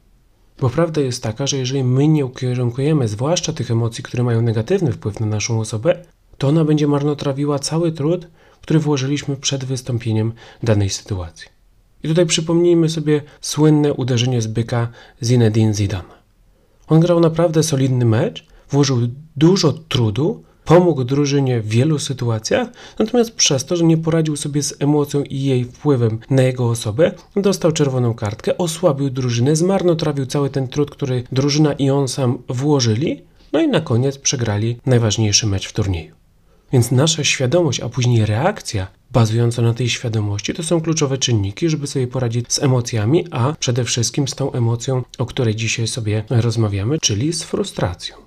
Bo 0.59 0.69
prawda 0.69 1.01
jest 1.01 1.24
taka, 1.24 1.48
że 1.48 1.57
jeżeli 1.57 1.83
my 1.83 2.07
nie 2.07 2.25
ukierunkujemy 2.25 3.07
zwłaszcza 3.07 3.54
tych 3.54 3.71
emocji, 3.71 4.04
które 4.04 4.24
mają 4.24 4.42
negatywny 4.42 4.92
wpływ 4.92 5.19
na 5.19 5.25
naszą 5.25 5.59
osobę, 5.59 6.04
to 6.38 6.48
ona 6.48 6.65
będzie 6.65 6.88
marnotrawiła 6.88 7.59
cały 7.59 7.92
trud, 7.92 8.27
który 8.62 8.80
włożyliśmy 8.80 9.36
przed 9.36 9.65
wystąpieniem 9.65 10.33
danej 10.63 10.89
sytuacji. 10.89 11.48
I 12.04 12.07
tutaj 12.07 12.25
przypomnijmy 12.25 12.89
sobie 12.89 13.21
słynne 13.42 13.94
uderzenie 13.94 14.42
z 14.42 14.48
byka 14.48 14.88
Zinedine 15.24 15.74
Zidane. 15.74 16.18
On 16.88 17.00
grał 17.00 17.19
naprawdę 17.19 17.63
solidny 17.63 18.06
mecz, 18.06 18.48
włożył 18.69 18.98
dużo 19.36 19.74
trudu, 19.74 20.44
Pomógł 20.68 21.04
drużynie 21.04 21.62
w 21.62 21.68
wielu 21.68 22.00
sytuacjach, 22.00 22.68
natomiast 23.00 23.31
przez 23.31 23.66
to, 23.66 23.75
że 23.75 23.84
nie 23.84 23.98
poradził 23.98 24.36
sobie 24.36 24.64
z 24.64 24.75
emocją 24.80 25.24
i 25.24 25.42
jej 25.42 25.66
wpływem 25.66 26.19
na 26.30 26.42
jego 26.42 26.69
osobę, 26.69 27.12
dostał 27.36 27.72
czerwoną 27.72 28.14
kartkę, 28.14 28.58
osłabił 28.58 29.10
drużynę, 29.10 29.56
zmarnotrawił 29.56 30.25
cały 30.25 30.50
ten 30.50 30.68
trud, 30.68 30.92
który 30.92 31.24
drużyna 31.31 31.74
i 31.74 31.90
on 31.90 32.08
sam 32.08 32.38
włożyli, 32.50 33.22
no 33.54 33.62
i 33.62 33.68
na 33.68 33.81
koniec 33.81 34.18
przegrali 34.18 34.78
najważniejszy 34.86 35.48
mecz 35.48 35.68
w 35.68 35.74
turnieju. 35.74 36.16
Więc 36.74 36.92
nasza 36.92 37.24
świadomość, 37.24 37.80
a 37.80 37.90
później 37.90 38.25
reakcja 38.25 38.88
bazująca 39.12 39.62
na 39.62 39.74
tej 39.74 39.90
świadomości 39.90 40.54
to 40.54 40.63
są 40.63 40.81
kluczowe 40.81 41.18
czynniki, 41.18 41.70
żeby 41.70 41.88
sobie 41.88 42.08
poradzić 42.08 42.54
z 42.54 42.63
emocjami, 42.63 43.25
a 43.31 43.54
przede 43.60 43.84
wszystkim 43.84 44.28
z 44.28 44.36
tą 44.36 44.52
emocją, 44.52 45.04
o 45.18 45.25
której 45.25 45.56
dzisiaj 45.56 45.88
sobie 45.88 46.24
rozmawiamy, 46.30 46.98
czyli 47.02 47.34
z 47.34 47.44
frustracją. 47.44 48.26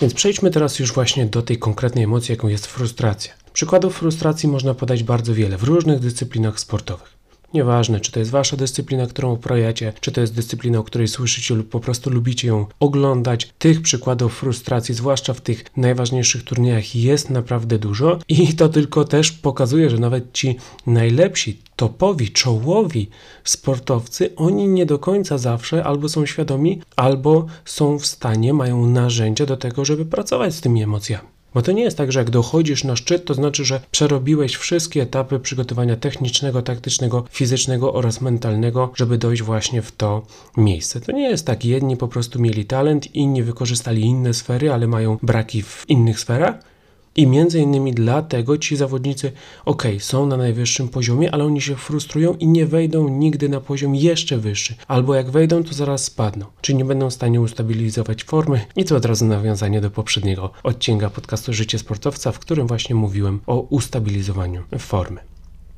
Więc 0.00 0.14
przejdźmy 0.14 0.50
teraz 0.50 0.78
już 0.78 0.92
właśnie 0.92 1.26
do 1.26 1.42
tej 1.42 1.58
konkretnej 1.58 2.04
emocji, 2.04 2.32
jaką 2.32 2.48
jest 2.48 2.66
frustracja. 2.66 3.32
Przykładów 3.52 3.98
frustracji 3.98 4.48
można 4.48 4.74
podać 4.74 5.02
bardzo 5.02 5.34
wiele 5.34 5.58
w 5.58 5.62
różnych 5.62 5.98
dyscyplinach 5.98 6.60
sportowych. 6.60 7.21
Nieważne, 7.54 8.00
czy 8.00 8.12
to 8.12 8.18
jest 8.18 8.30
wasza 8.30 8.56
dyscyplina, 8.56 9.06
którą 9.06 9.32
uprawiacie, 9.32 9.92
czy 10.00 10.12
to 10.12 10.20
jest 10.20 10.34
dyscyplina, 10.34 10.78
o 10.78 10.84
której 10.84 11.08
słyszycie 11.08 11.54
lub 11.54 11.68
po 11.68 11.80
prostu 11.80 12.10
lubicie 12.10 12.48
ją 12.48 12.66
oglądać. 12.80 13.48
Tych 13.58 13.82
przykładów 13.82 14.38
frustracji, 14.38 14.94
zwłaszcza 14.94 15.34
w 15.34 15.40
tych 15.40 15.64
najważniejszych 15.76 16.44
turniejach, 16.44 16.94
jest 16.94 17.30
naprawdę 17.30 17.78
dużo 17.78 18.18
i 18.28 18.54
to 18.54 18.68
tylko 18.68 19.04
też 19.04 19.32
pokazuje, 19.32 19.90
że 19.90 19.98
nawet 19.98 20.32
ci 20.32 20.56
najlepsi, 20.86 21.58
topowi, 21.76 22.30
czołowi 22.30 23.08
sportowcy, 23.44 24.36
oni 24.36 24.68
nie 24.68 24.86
do 24.86 24.98
końca 24.98 25.38
zawsze 25.38 25.84
albo 25.84 26.08
są 26.08 26.26
świadomi, 26.26 26.80
albo 26.96 27.46
są 27.64 27.98
w 27.98 28.06
stanie, 28.06 28.54
mają 28.54 28.86
narzędzia 28.86 29.46
do 29.46 29.56
tego, 29.56 29.84
żeby 29.84 30.06
pracować 30.06 30.54
z 30.54 30.60
tymi 30.60 30.82
emocjami. 30.82 31.31
Bo 31.54 31.62
to 31.62 31.72
nie 31.72 31.82
jest 31.82 31.96
tak, 31.96 32.12
że 32.12 32.18
jak 32.18 32.30
dochodzisz 32.30 32.84
na 32.84 32.96
szczyt, 32.96 33.24
to 33.24 33.34
znaczy, 33.34 33.64
że 33.64 33.80
przerobiłeś 33.90 34.54
wszystkie 34.56 35.02
etapy 35.02 35.40
przygotowania 35.40 35.96
technicznego, 35.96 36.62
taktycznego, 36.62 37.24
fizycznego 37.30 37.94
oraz 37.94 38.20
mentalnego, 38.20 38.92
żeby 38.96 39.18
dojść 39.18 39.42
właśnie 39.42 39.82
w 39.82 39.92
to 39.92 40.22
miejsce. 40.56 41.00
To 41.00 41.12
nie 41.12 41.30
jest 41.30 41.46
tak. 41.46 41.64
Jedni 41.64 41.96
po 41.96 42.08
prostu 42.08 42.40
mieli 42.40 42.64
talent, 42.64 43.14
inni 43.14 43.42
wykorzystali 43.42 44.02
inne 44.02 44.34
sfery, 44.34 44.72
ale 44.72 44.86
mają 44.86 45.18
braki 45.22 45.62
w 45.62 45.84
innych 45.88 46.20
sferach. 46.20 46.71
I 47.16 47.26
między 47.26 47.60
innymi 47.60 47.92
dlatego 47.92 48.58
ci 48.58 48.76
zawodnicy, 48.76 49.32
ok, 49.64 49.82
są 49.98 50.26
na 50.26 50.36
najwyższym 50.36 50.88
poziomie, 50.88 51.34
ale 51.34 51.44
oni 51.44 51.60
się 51.60 51.76
frustrują 51.76 52.34
i 52.34 52.46
nie 52.46 52.66
wejdą 52.66 53.08
nigdy 53.08 53.48
na 53.48 53.60
poziom 53.60 53.94
jeszcze 53.94 54.38
wyższy. 54.38 54.74
Albo 54.88 55.14
jak 55.14 55.30
wejdą, 55.30 55.64
to 55.64 55.74
zaraz 55.74 56.04
spadną. 56.04 56.46
Czyli 56.60 56.78
nie 56.78 56.84
będą 56.84 57.10
w 57.10 57.14
stanie 57.14 57.40
ustabilizować 57.40 58.24
formy. 58.24 58.60
I 58.76 58.84
to 58.84 58.96
od 58.96 59.04
razu 59.04 59.26
nawiązanie 59.26 59.80
do 59.80 59.90
poprzedniego 59.90 60.50
odcinka 60.62 61.10
podcastu 61.10 61.52
Życie 61.52 61.78
Sportowca, 61.78 62.32
w 62.32 62.38
którym 62.38 62.66
właśnie 62.66 62.94
mówiłem 62.94 63.40
o 63.46 63.60
ustabilizowaniu 63.60 64.62
formy. 64.78 65.31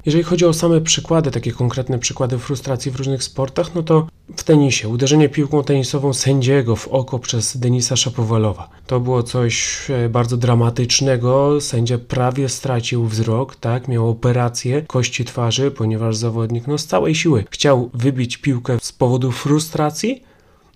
Jeżeli 0.07 0.25
chodzi 0.25 0.47
o 0.47 0.53
same 0.53 0.81
przykłady, 0.81 1.31
takie 1.31 1.53
konkretne 1.53 1.99
przykłady 1.99 2.39
frustracji 2.39 2.91
w 2.91 2.97
różnych 2.97 3.23
sportach, 3.23 3.75
no 3.75 3.83
to 3.83 4.07
w 4.37 4.45
tenisie 4.45 4.89
uderzenie 4.89 5.29
piłką 5.29 5.63
tenisową 5.63 6.13
sędziego 6.13 6.77
w 6.77 6.89
oko 6.89 7.19
przez 7.19 7.57
Denisa 7.57 7.97
Szapowalowa. 7.97 8.69
To 8.87 9.01
było 9.01 9.23
coś 9.23 9.87
e, 9.91 10.09
bardzo 10.09 10.37
dramatycznego. 10.37 11.61
Sędzia 11.61 11.99
prawie 11.99 12.49
stracił 12.49 13.05
wzrok, 13.07 13.57
tak, 13.57 13.89
miał 13.89 14.09
operację 14.09 14.83
kości 14.83 15.25
twarzy, 15.25 15.71
ponieważ 15.71 16.17
zawodnik 16.17 16.67
no, 16.67 16.79
z 16.79 16.87
całej 16.87 17.15
siły 17.15 17.45
chciał 17.51 17.91
wybić 17.95 18.37
piłkę 18.37 18.79
z 18.83 18.93
powodu 18.93 19.33
frustracji, 19.33 20.23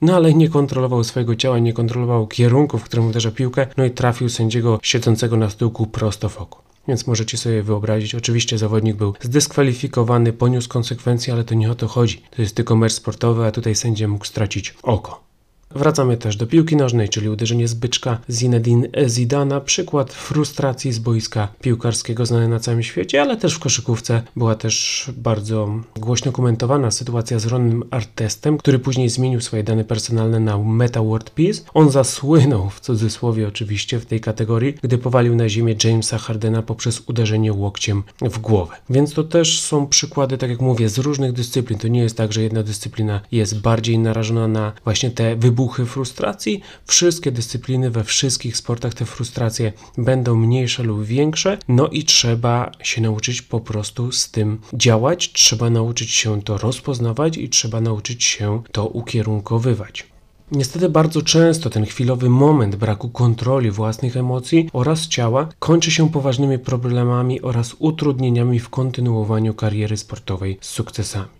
no 0.03 0.17
ale 0.17 0.35
nie 0.35 0.49
kontrolował 0.49 1.05
swojego 1.05 1.37
ciała, 1.37 1.59
nie 1.59 1.73
kontrolował 1.73 2.27
kierunku, 2.27 2.79
w 2.79 2.85
którym 2.85 3.07
uderza 3.07 3.31
piłkę, 3.31 3.67
no 3.77 3.85
i 3.85 3.91
trafił 3.91 4.29
sędziego 4.29 4.79
siedzącego 4.83 5.37
na 5.37 5.51
stółku 5.51 5.87
prosto 5.87 6.29
w 6.29 6.39
oko. 6.39 6.68
Więc 6.89 7.07
możecie 7.07 7.39
sobie 7.39 7.63
wyobrazić, 7.63 8.15
oczywiście 8.15 8.59
zawodnik 8.59 8.97
był 8.97 9.15
zdyskwalifikowany, 9.21 10.33
poniósł 10.33 10.69
konsekwencje, 10.69 11.33
ale 11.33 11.45
to 11.45 11.55
nie 11.55 11.71
o 11.71 11.75
to 11.75 11.89
chodzi. 11.89 12.23
To 12.31 12.43
jest 12.43 12.57
tylko 12.57 12.77
mecz 12.77 12.93
sportowy, 12.93 13.47
a 13.47 13.51
tutaj 13.51 13.75
sędzia 13.75 14.09
mógł 14.09 14.25
stracić 14.25 14.75
oko. 14.83 15.28
Wracamy 15.71 16.17
też 16.17 16.37
do 16.37 16.47
piłki 16.47 16.77
nożnej, 16.77 17.09
czyli 17.09 17.29
uderzenie 17.29 17.69
z 17.69 17.75
byczka 17.75 18.19
Zinedine 18.31 18.89
Zidana, 19.07 19.61
przykład 19.61 20.13
frustracji 20.13 20.93
z 20.93 20.99
boiska 20.99 21.49
piłkarskiego 21.61 22.27
znany 22.27 22.49
na 22.49 22.61
całym 22.61 22.83
świecie, 22.83 23.23
ale 23.23 23.37
też 23.37 23.55
w 23.55 23.59
koszykówce 23.59 24.23
była 24.37 24.55
też 24.55 25.05
bardzo 25.17 25.81
głośno 25.97 26.33
komentowana 26.33 26.91
sytuacja 26.91 27.39
z 27.39 27.47
Ronem 27.47 27.83
Artestem, 27.91 28.59
który 28.59 28.79
później 28.79 29.09
zmienił 29.09 29.41
swoje 29.41 29.65
dane 29.65 29.85
personalne 29.85 30.41
na 30.41 30.59
Meta 30.59 31.03
World 31.03 31.31
Peace. 31.31 31.63
On 31.75 31.91
zasłynął, 31.91 32.71
w 32.71 32.81
cudzysłowie 32.81 33.49
oczywiście, 33.49 33.99
w 33.99 34.07
tej 34.07 34.21
kategorii, 34.21 34.75
gdy 34.83 34.99
powalił 34.99 35.37
na 35.37 35.49
ziemię 35.49 35.75
Jamesa 35.85 36.19
Hardena 36.19 36.63
poprzez 36.63 37.03
uderzenie 37.07 37.53
łokciem 37.53 38.03
w 38.23 38.39
głowę. 38.39 38.75
Więc 38.91 39.13
to 39.13 39.25
też 39.25 39.61
są 39.61 39.87
przykłady, 39.87 40.39
tak 40.39 40.51
jak 40.51 40.61
mówię, 40.61 40.89
z 40.89 40.99
różnych 40.99 41.33
dyscyplin. 41.33 41.79
To 41.79 41.89
nie 41.89 42.01
jest 42.01 42.17
tak, 42.17 42.33
że 42.33 42.43
jedna 42.43 42.63
dyscyplina 42.63 43.21
jest 43.33 43.61
bardziej 43.61 43.99
narażona 43.99 44.49
na 44.49 44.73
właśnie 44.85 45.11
te 45.11 45.37
wybory 45.37 45.58
wybuchy 45.59 45.87
frustracji. 45.87 46.61
Wszystkie 46.87 47.33
dyscypliny 47.33 47.91
we 47.91 48.05
wszystkich 48.05 48.57
sportach 48.57 48.95
te 48.95 49.05
frustracje 49.05 49.73
będą 49.99 50.37
mniejsze 50.37 50.83
lub 50.83 51.05
większe, 51.05 51.59
no 51.69 51.89
i 51.89 52.05
trzeba 52.05 52.73
się 52.83 53.01
nauczyć 53.01 53.43
po 53.43 53.61
prostu 53.61 54.13
z 54.13 54.31
tym 54.31 54.61
działać, 54.75 55.33
trzeba 55.33 55.71
nauczyć 55.71 56.11
się 56.11 56.43
to 56.43 56.59
rozpoznawać 56.59 57.37
i 57.37 57.49
trzeba 57.49 57.81
nauczyć 57.81 58.25
się 58.25 58.63
to 58.73 58.87
ukierunkowywać. 58.87 60.07
Niestety 60.53 60.89
bardzo 60.89 61.23
często 61.23 61.71
ten 61.71 61.87
chwilowy 61.87 62.29
moment 62.31 62.77
braku 62.77 63.09
kontroli 63.09 63.71
własnych 63.71 64.17
emocji 64.17 64.71
oraz 64.73 65.09
ciała 65.09 65.49
kończy 65.59 65.91
się 65.91 66.11
poważnymi 66.11 66.59
problemami 66.59 67.43
oraz 67.43 67.77
utrudnieniami 67.79 68.59
w 68.59 68.69
kontynuowaniu 68.69 69.55
kariery 69.55 69.97
sportowej 69.97 70.59
z 70.61 70.69
sukcesami. 70.69 71.38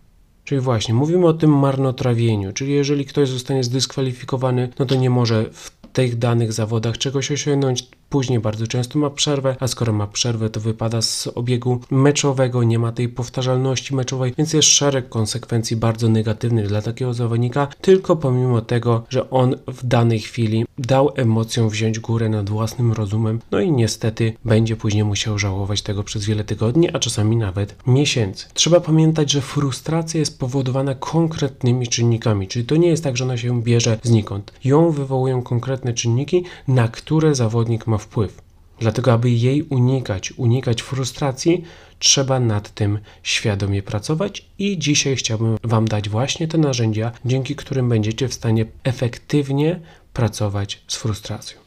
Czyli 0.49 0.61
właśnie, 0.61 0.95
mówimy 0.95 1.27
o 1.27 1.33
tym 1.33 1.59
marnotrawieniu, 1.59 2.53
czyli 2.53 2.73
jeżeli 2.73 3.05
ktoś 3.05 3.29
zostanie 3.29 3.65
zdyskwalifikowany, 3.65 4.69
no 4.79 4.87
to 4.87 4.95
nie 4.95 5.11
może 5.11 5.45
w 5.53 5.71
tych 5.93 6.19
danych 6.19 6.53
zawodach 6.53 6.99
czegoś 6.99 7.31
osiągnąć, 7.31 7.89
Później 8.11 8.41
bardzo 8.41 8.67
często 8.67 8.99
ma 8.99 9.11
przerwę, 9.11 9.57
a 9.61 9.69
skoro 9.69 9.93
ma 9.93 10.07
przerwę, 10.07 10.51
to 10.51 10.61
wypada 10.61 11.03
z 11.03 11.29
obiegu 11.35 11.81
meczowego, 11.91 12.63
nie 12.63 12.79
ma 12.79 12.93
tej 12.93 13.09
powtarzalności 13.09 13.95
meczowej, 13.95 14.35
więc 14.39 14.53
jest 14.53 14.69
szereg 14.69 15.09
konsekwencji 15.09 15.77
bardzo 15.77 16.09
negatywnych 16.09 16.69
dla 16.69 16.83
takiego 16.83 17.15
zawodnika, 17.15 17.69
tylko 17.81 18.17
pomimo 18.17 18.61
tego, 18.61 19.03
że 19.09 19.31
on 19.31 19.57
w 19.67 19.87
danej 19.87 20.21
chwili 20.21 20.65
dał 20.79 21.11
emocjom 21.17 21.69
wziąć 21.69 21.99
górę 21.99 22.29
nad 22.29 22.51
własnym 22.51 22.93
rozumem, 22.93 23.41
no 23.51 23.61
i 23.61 23.73
niestety 23.73 24.33
będzie 24.45 24.77
później 24.77 25.05
musiał 25.05 25.39
żałować 25.39 25.83
tego 25.83 26.05
przez 26.05 26.25
wiele 26.25 26.45
tygodni, 26.45 26.91
a 26.91 26.99
czasami 26.99 27.37
nawet 27.37 27.77
miesięcy. 27.87 28.47
Trzeba 28.55 28.81
pamiętać, 28.81 29.33
że 29.33 29.41
frustracja 29.41 30.21
jest 30.21 30.39
powodowana 30.39 30.95
konkretnymi 30.95 31.89
czynnikami, 31.89 32.49
czyli 32.49 32.65
to 32.65 32.77
nie 32.77 32.89
jest 32.89 33.05
tak, 33.05 33.17
że 33.17 33.25
ona 33.25 33.37
się 33.37 33.63
bierze 33.63 33.99
znikąd. 34.03 34.53
Ją 34.65 34.91
wywołują 34.91 35.43
konkretne 35.43 35.95
czynniki, 35.95 36.45
na 36.69 36.89
które 36.89 37.35
zawodnik 37.35 37.87
ma 37.87 37.98
wpływ. 37.99 38.43
Dlatego, 38.81 39.13
aby 39.13 39.31
jej 39.31 39.63
unikać, 39.63 40.33
unikać 40.33 40.83
frustracji, 40.83 41.65
trzeba 41.99 42.41
nad 42.41 42.75
tym 42.75 42.99
świadomie 43.23 43.83
pracować 43.83 44.45
i 44.59 44.79
dzisiaj 44.79 45.17
chciałbym 45.17 45.57
Wam 45.65 45.89
dać 45.89 46.09
właśnie 46.09 46.49
te 46.49 46.59
narzędzia, 46.59 47.13
dzięki 47.25 47.57
którym 47.57 47.89
będziecie 47.89 48.29
w 48.29 48.35
stanie 48.35 48.67
efektywnie 48.85 49.81
pracować 50.13 50.83
z 50.89 50.97
frustracją. 50.97 51.59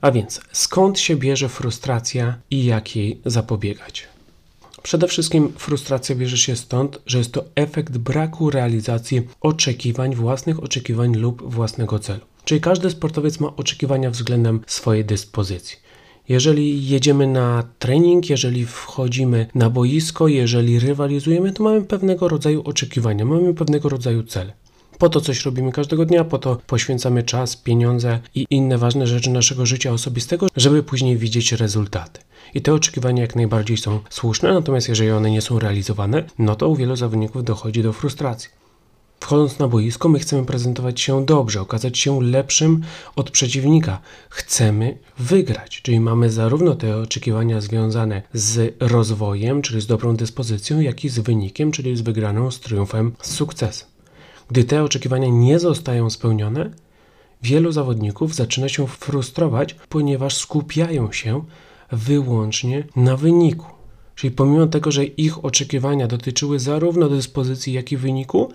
A 0.00 0.10
więc, 0.10 0.40
skąd 0.52 0.98
się 0.98 1.16
bierze 1.16 1.48
frustracja 1.48 2.34
i 2.50 2.64
jak 2.64 2.96
jej 2.96 3.20
zapobiegać? 3.24 4.08
Przede 4.82 5.08
wszystkim 5.08 5.52
frustracja 5.56 6.14
bierze 6.16 6.36
się 6.36 6.56
stąd, 6.56 7.00
że 7.06 7.18
jest 7.18 7.32
to 7.32 7.44
efekt 7.54 7.98
braku 7.98 8.50
realizacji 8.50 9.22
oczekiwań, 9.40 10.14
własnych 10.14 10.62
oczekiwań 10.62 11.16
lub 11.16 11.54
własnego 11.54 11.98
celu. 11.98 12.20
Czyli 12.44 12.60
każdy 12.60 12.90
sportowiec 12.90 13.40
ma 13.40 13.56
oczekiwania 13.56 14.10
względem 14.10 14.60
swojej 14.66 15.04
dyspozycji. 15.04 15.76
Jeżeli 16.28 16.88
jedziemy 16.88 17.26
na 17.26 17.64
trening, 17.78 18.30
jeżeli 18.30 18.66
wchodzimy 18.66 19.46
na 19.54 19.70
boisko, 19.70 20.28
jeżeli 20.28 20.78
rywalizujemy, 20.78 21.52
to 21.52 21.62
mamy 21.62 21.82
pewnego 21.82 22.28
rodzaju 22.28 22.62
oczekiwania, 22.62 23.24
mamy 23.24 23.54
pewnego 23.54 23.88
rodzaju 23.88 24.22
cele. 24.22 24.52
Po 25.00 25.08
to 25.08 25.20
coś 25.20 25.44
robimy 25.44 25.72
każdego 25.72 26.06
dnia, 26.06 26.24
po 26.24 26.38
to 26.38 26.56
poświęcamy 26.66 27.22
czas, 27.22 27.56
pieniądze 27.56 28.20
i 28.34 28.46
inne 28.50 28.78
ważne 28.78 29.06
rzeczy 29.06 29.30
naszego 29.30 29.66
życia 29.66 29.92
osobistego, 29.92 30.46
żeby 30.56 30.82
później 30.82 31.16
widzieć 31.16 31.52
rezultaty. 31.52 32.20
I 32.54 32.62
te 32.62 32.74
oczekiwania 32.74 33.22
jak 33.22 33.36
najbardziej 33.36 33.76
są 33.76 34.00
słuszne, 34.10 34.52
natomiast 34.52 34.88
jeżeli 34.88 35.10
one 35.10 35.30
nie 35.30 35.40
są 35.40 35.58
realizowane, 35.58 36.24
no 36.38 36.56
to 36.56 36.68
u 36.68 36.76
wielu 36.76 36.96
zawodników 36.96 37.44
dochodzi 37.44 37.82
do 37.82 37.92
frustracji. 37.92 38.48
Wchodząc 39.20 39.58
na 39.58 39.68
boisko, 39.68 40.08
my 40.08 40.18
chcemy 40.18 40.44
prezentować 40.44 41.00
się 41.00 41.26
dobrze, 41.26 41.60
okazać 41.60 41.98
się 41.98 42.22
lepszym 42.22 42.80
od 43.16 43.30
przeciwnika. 43.30 44.00
Chcemy 44.30 44.98
wygrać, 45.18 45.82
czyli 45.82 46.00
mamy 46.00 46.30
zarówno 46.30 46.74
te 46.74 46.96
oczekiwania 46.96 47.60
związane 47.60 48.22
z 48.32 48.74
rozwojem, 48.80 49.62
czyli 49.62 49.80
z 49.80 49.86
dobrą 49.86 50.16
dyspozycją, 50.16 50.80
jak 50.80 51.04
i 51.04 51.08
z 51.08 51.18
wynikiem, 51.18 51.72
czyli 51.72 51.96
z 51.96 52.00
wygraną, 52.00 52.50
z 52.50 52.60
triumfem, 52.60 53.12
z 53.22 53.30
sukcesem. 53.34 53.89
Gdy 54.50 54.64
te 54.64 54.82
oczekiwania 54.82 55.28
nie 55.28 55.58
zostają 55.58 56.10
spełnione, 56.10 56.70
wielu 57.42 57.72
zawodników 57.72 58.34
zaczyna 58.34 58.68
się 58.68 58.86
frustrować, 58.86 59.76
ponieważ 59.88 60.36
skupiają 60.36 61.12
się 61.12 61.44
wyłącznie 61.92 62.84
na 62.96 63.16
wyniku. 63.16 63.66
Czyli 64.14 64.30
pomimo 64.30 64.66
tego, 64.66 64.92
że 64.92 65.04
ich 65.04 65.44
oczekiwania 65.44 66.06
dotyczyły 66.06 66.58
zarówno 66.58 67.08
dyspozycji, 67.08 67.72
jak 67.72 67.92
i 67.92 67.96
wyniku, 67.96 68.52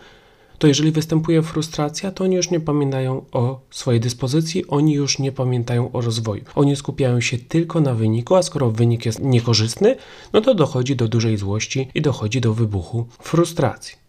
to 0.57 0.67
jeżeli 0.67 0.91
występuje 0.91 1.41
frustracja, 1.41 2.11
to 2.11 2.23
oni 2.23 2.35
już 2.35 2.51
nie 2.51 2.59
pamiętają 2.59 3.25
o 3.31 3.59
swojej 3.71 4.01
dyspozycji, 4.01 4.67
oni 4.67 4.93
już 4.93 5.19
nie 5.19 5.31
pamiętają 5.31 5.91
o 5.91 6.01
rozwoju. 6.01 6.43
Oni 6.55 6.75
skupiają 6.75 7.21
się 7.21 7.37
tylko 7.37 7.81
na 7.81 7.93
wyniku, 7.93 8.35
a 8.35 8.43
skoro 8.43 8.71
wynik 8.71 9.05
jest 9.05 9.19
niekorzystny, 9.21 9.95
no 10.33 10.41
to 10.41 10.55
dochodzi 10.55 10.95
do 10.95 11.07
dużej 11.07 11.37
złości 11.37 11.87
i 11.95 12.01
dochodzi 12.01 12.41
do 12.41 12.53
wybuchu 12.53 13.05
frustracji. 13.19 14.04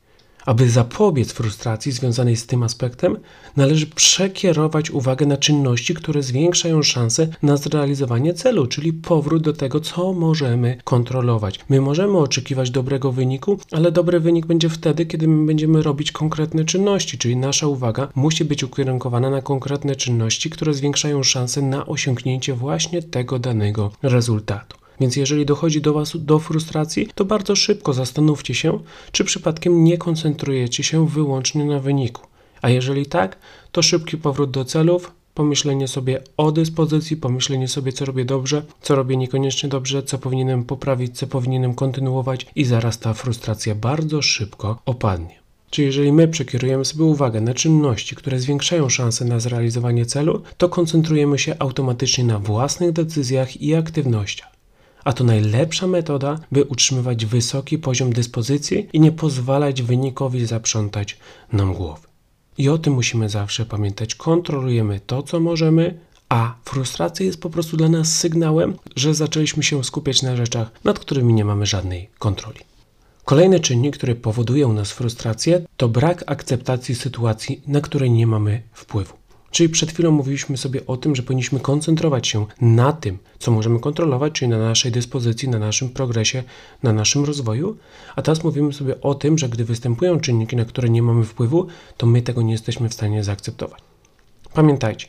Aby 0.46 0.70
zapobiec 0.70 1.32
frustracji 1.32 1.92
związanej 1.92 2.36
z 2.36 2.46
tym 2.46 2.62
aspektem, 2.62 3.16
należy 3.56 3.86
przekierować 3.86 4.90
uwagę 4.90 5.26
na 5.26 5.36
czynności, 5.36 5.94
które 5.94 6.22
zwiększają 6.22 6.82
szanse 6.82 7.28
na 7.42 7.56
zrealizowanie 7.56 8.34
celu, 8.34 8.66
czyli 8.66 8.92
powrót 8.92 9.42
do 9.42 9.52
tego, 9.52 9.80
co 9.80 10.12
możemy 10.12 10.76
kontrolować. 10.84 11.60
My 11.68 11.80
możemy 11.80 12.18
oczekiwać 12.18 12.70
dobrego 12.70 13.12
wyniku, 13.12 13.58
ale 13.72 13.92
dobry 13.92 14.20
wynik 14.20 14.46
będzie 14.46 14.68
wtedy, 14.68 15.06
kiedy 15.06 15.28
my 15.28 15.46
będziemy 15.46 15.82
robić 15.82 16.12
konkretne 16.12 16.64
czynności, 16.64 17.18
czyli 17.18 17.36
nasza 17.36 17.66
uwaga 17.66 18.08
musi 18.14 18.44
być 18.44 18.64
ukierunkowana 18.64 19.30
na 19.30 19.42
konkretne 19.42 19.96
czynności, 19.96 20.50
które 20.50 20.74
zwiększają 20.74 21.22
szanse 21.22 21.62
na 21.62 21.86
osiągnięcie 21.86 22.54
właśnie 22.54 23.02
tego 23.02 23.38
danego 23.38 23.90
rezultatu. 24.02 24.85
Więc 25.00 25.16
jeżeli 25.16 25.46
dochodzi 25.46 25.80
do 25.80 25.92
Was 25.92 26.12
do 26.14 26.38
frustracji, 26.38 27.08
to 27.14 27.24
bardzo 27.24 27.56
szybko 27.56 27.92
zastanówcie 27.92 28.54
się, 28.54 28.78
czy 29.12 29.24
przypadkiem 29.24 29.84
nie 29.84 29.98
koncentrujecie 29.98 30.82
się 30.82 31.08
wyłącznie 31.08 31.64
na 31.64 31.80
wyniku. 31.80 32.22
A 32.62 32.70
jeżeli 32.70 33.06
tak, 33.06 33.36
to 33.72 33.82
szybki 33.82 34.16
powrót 34.16 34.50
do 34.50 34.64
celów, 34.64 35.12
pomyślenie 35.34 35.88
sobie 35.88 36.22
o 36.36 36.52
dyspozycji, 36.52 37.16
pomyślenie 37.16 37.68
sobie, 37.68 37.92
co 37.92 38.04
robię 38.04 38.24
dobrze, 38.24 38.62
co 38.82 38.94
robię 38.94 39.16
niekoniecznie 39.16 39.68
dobrze, 39.68 40.02
co 40.02 40.18
powinienem 40.18 40.64
poprawić, 40.64 41.18
co 41.18 41.26
powinienem 41.26 41.74
kontynuować, 41.74 42.46
i 42.54 42.64
zaraz 42.64 42.98
ta 42.98 43.14
frustracja 43.14 43.74
bardzo 43.74 44.22
szybko 44.22 44.78
opadnie. 44.86 45.38
Czyli 45.70 45.86
jeżeli 45.86 46.12
my 46.12 46.28
przekierujemy 46.28 46.84
sobie 46.84 47.04
uwagę 47.04 47.40
na 47.40 47.54
czynności, 47.54 48.16
które 48.16 48.38
zwiększają 48.38 48.88
szanse 48.88 49.24
na 49.24 49.40
zrealizowanie 49.40 50.06
celu, 50.06 50.42
to 50.56 50.68
koncentrujemy 50.68 51.38
się 51.38 51.56
automatycznie 51.58 52.24
na 52.24 52.38
własnych 52.38 52.92
decyzjach 52.92 53.62
i 53.62 53.74
aktywnościach 53.74 54.55
a 55.06 55.12
to 55.12 55.24
najlepsza 55.24 55.86
metoda, 55.86 56.38
by 56.52 56.64
utrzymywać 56.64 57.26
wysoki 57.26 57.78
poziom 57.78 58.12
dyspozycji 58.12 58.88
i 58.92 59.00
nie 59.00 59.12
pozwalać 59.12 59.82
wynikowi 59.82 60.46
zaprzątać 60.46 61.18
nam 61.52 61.74
głowy. 61.74 62.06
I 62.58 62.68
o 62.68 62.78
tym 62.78 62.92
musimy 62.92 63.28
zawsze 63.28 63.66
pamiętać. 63.66 64.14
Kontrolujemy 64.14 65.00
to, 65.06 65.22
co 65.22 65.40
możemy, 65.40 65.98
a 66.28 66.54
frustracja 66.64 67.26
jest 67.26 67.40
po 67.40 67.50
prostu 67.50 67.76
dla 67.76 67.88
nas 67.88 68.18
sygnałem, 68.18 68.76
że 68.96 69.14
zaczęliśmy 69.14 69.62
się 69.62 69.84
skupiać 69.84 70.22
na 70.22 70.36
rzeczach, 70.36 70.70
nad 70.84 70.98
którymi 70.98 71.34
nie 71.34 71.44
mamy 71.44 71.66
żadnej 71.66 72.08
kontroli. 72.18 72.60
Kolejny 73.24 73.60
czynnik, 73.60 73.96
który 73.96 74.14
powoduje 74.14 74.66
u 74.66 74.72
nas 74.72 74.92
frustrację, 74.92 75.66
to 75.76 75.88
brak 75.88 76.24
akceptacji 76.26 76.94
sytuacji, 76.94 77.62
na 77.66 77.80
której 77.80 78.10
nie 78.10 78.26
mamy 78.26 78.62
wpływu. 78.72 79.14
Czyli 79.50 79.68
przed 79.68 79.92
chwilą 79.92 80.10
mówiliśmy 80.10 80.56
sobie 80.56 80.86
o 80.86 80.96
tym, 80.96 81.16
że 81.16 81.22
powinniśmy 81.22 81.60
koncentrować 81.60 82.28
się 82.28 82.46
na 82.60 82.92
tym, 82.92 83.18
co 83.38 83.50
możemy 83.50 83.80
kontrolować, 83.80 84.32
czyli 84.32 84.48
na 84.48 84.58
naszej 84.58 84.92
dyspozycji, 84.92 85.48
na 85.48 85.58
naszym 85.58 85.88
progresie, 85.88 86.42
na 86.82 86.92
naszym 86.92 87.24
rozwoju, 87.24 87.76
a 88.16 88.22
teraz 88.22 88.44
mówimy 88.44 88.72
sobie 88.72 89.00
o 89.00 89.14
tym, 89.14 89.38
że 89.38 89.48
gdy 89.48 89.64
występują 89.64 90.20
czynniki, 90.20 90.56
na 90.56 90.64
które 90.64 90.88
nie 90.88 91.02
mamy 91.02 91.24
wpływu, 91.24 91.66
to 91.96 92.06
my 92.06 92.22
tego 92.22 92.42
nie 92.42 92.52
jesteśmy 92.52 92.88
w 92.88 92.94
stanie 92.94 93.24
zaakceptować. 93.24 93.80
Pamiętajcie, 94.54 95.08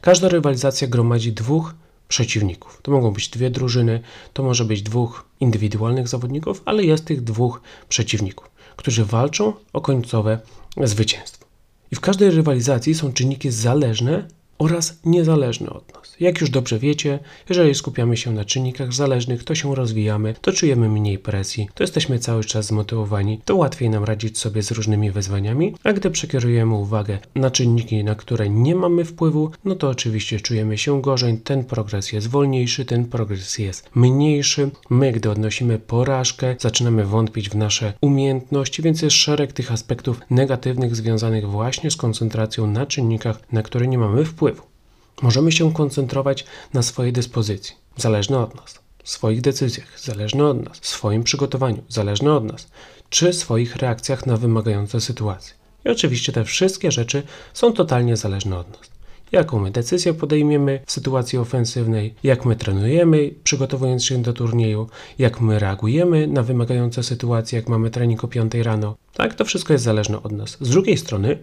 każda 0.00 0.28
rywalizacja 0.28 0.88
gromadzi 0.88 1.32
dwóch 1.32 1.74
przeciwników. 2.08 2.80
To 2.82 2.92
mogą 2.92 3.10
być 3.10 3.28
dwie 3.28 3.50
drużyny, 3.50 4.00
to 4.32 4.42
może 4.42 4.64
być 4.64 4.82
dwóch 4.82 5.24
indywidualnych 5.40 6.08
zawodników, 6.08 6.62
ale 6.64 6.84
jest 6.84 7.04
tych 7.04 7.24
dwóch 7.24 7.60
przeciwników, 7.88 8.50
którzy 8.76 9.04
walczą 9.04 9.52
o 9.72 9.80
końcowe 9.80 10.38
zwycięstwo. 10.84 11.45
I 11.92 11.96
w 11.96 12.00
każdej 12.00 12.30
rywalizacji 12.30 12.94
są 12.94 13.12
czynniki 13.12 13.50
zależne 13.50 14.28
oraz 14.58 14.98
niezależne 15.04 15.70
od 15.70 15.94
nas. 15.94 16.16
Jak 16.20 16.40
już 16.40 16.50
dobrze 16.50 16.78
wiecie, 16.78 17.18
jeżeli 17.48 17.74
skupiamy 17.74 18.16
się 18.16 18.32
na 18.32 18.44
czynnikach 18.44 18.92
zależnych, 18.92 19.44
to 19.44 19.54
się 19.54 19.74
rozwijamy, 19.74 20.34
to 20.40 20.52
czujemy 20.52 20.88
mniej 20.88 21.18
presji, 21.18 21.68
to 21.74 21.82
jesteśmy 21.82 22.18
cały 22.18 22.44
czas 22.44 22.66
zmotywowani, 22.66 23.40
to 23.44 23.56
łatwiej 23.56 23.90
nam 23.90 24.04
radzić 24.04 24.38
sobie 24.38 24.62
z 24.62 24.70
różnymi 24.70 25.10
wyzwaniami, 25.10 25.74
a 25.84 25.92
gdy 25.92 26.10
przekierujemy 26.10 26.74
uwagę 26.74 27.18
na 27.34 27.50
czynniki, 27.50 28.04
na 28.04 28.14
które 28.14 28.48
nie 28.48 28.74
mamy 28.74 29.04
wpływu, 29.04 29.50
no 29.64 29.74
to 29.74 29.88
oczywiście 29.88 30.40
czujemy 30.40 30.78
się 30.78 31.02
gorzej, 31.02 31.38
ten 31.38 31.64
progres 31.64 32.12
jest 32.12 32.28
wolniejszy, 32.28 32.84
ten 32.84 33.04
progres 33.04 33.58
jest 33.58 33.90
mniejszy. 33.94 34.70
My, 34.90 35.12
gdy 35.12 35.30
odnosimy 35.30 35.78
porażkę, 35.78 36.56
zaczynamy 36.58 37.04
wątpić 37.04 37.50
w 37.50 37.56
nasze 37.56 37.92
umiejętności, 38.00 38.82
więc 38.82 39.02
jest 39.02 39.16
szereg 39.16 39.52
tych 39.52 39.72
aspektów 39.72 40.20
negatywnych 40.30 40.96
związanych 40.96 41.50
właśnie 41.50 41.90
z 41.90 41.96
koncentracją 41.96 42.66
na 42.66 42.86
czynnikach, 42.86 43.40
na 43.52 43.62
które 43.62 43.86
nie 43.86 43.98
mamy 43.98 44.24
wpływu. 44.24 44.45
Możemy 45.22 45.52
się 45.52 45.72
koncentrować 45.72 46.44
na 46.74 46.82
swojej 46.82 47.12
dyspozycji, 47.12 47.74
zależne 47.96 48.38
od 48.38 48.54
nas, 48.54 48.78
swoich 49.04 49.40
decyzjach, 49.40 50.00
zależne 50.00 50.46
od 50.46 50.64
nas, 50.64 50.78
swoim 50.82 51.24
przygotowaniu, 51.24 51.82
zależne 51.88 52.34
od 52.34 52.44
nas, 52.44 52.68
czy 53.10 53.32
swoich 53.32 53.76
reakcjach 53.76 54.26
na 54.26 54.36
wymagające 54.36 55.00
sytuacje. 55.00 55.54
I 55.84 55.88
oczywiście 55.88 56.32
te 56.32 56.44
wszystkie 56.44 56.92
rzeczy 56.92 57.22
są 57.54 57.72
totalnie 57.72 58.16
zależne 58.16 58.58
od 58.58 58.68
nas. 58.68 58.96
Jaką 59.32 59.58
my 59.58 59.70
decyzję 59.70 60.14
podejmiemy 60.14 60.80
w 60.86 60.92
sytuacji 60.92 61.38
ofensywnej, 61.38 62.14
jak 62.22 62.44
my 62.44 62.56
trenujemy, 62.56 63.34
przygotowując 63.44 64.04
się 64.04 64.22
do 64.22 64.32
turnieju, 64.32 64.88
jak 65.18 65.40
my 65.40 65.58
reagujemy 65.58 66.26
na 66.26 66.42
wymagające 66.42 67.02
sytuacje, 67.02 67.58
jak 67.58 67.68
mamy 67.68 67.90
trening 67.90 68.24
o 68.24 68.28
5 68.28 68.54
rano. 68.54 68.96
Tak, 69.12 69.34
to 69.34 69.44
wszystko 69.44 69.72
jest 69.72 69.84
zależne 69.84 70.22
od 70.22 70.32
nas. 70.32 70.56
Z 70.60 70.70
drugiej 70.70 70.96
strony, 70.96 71.38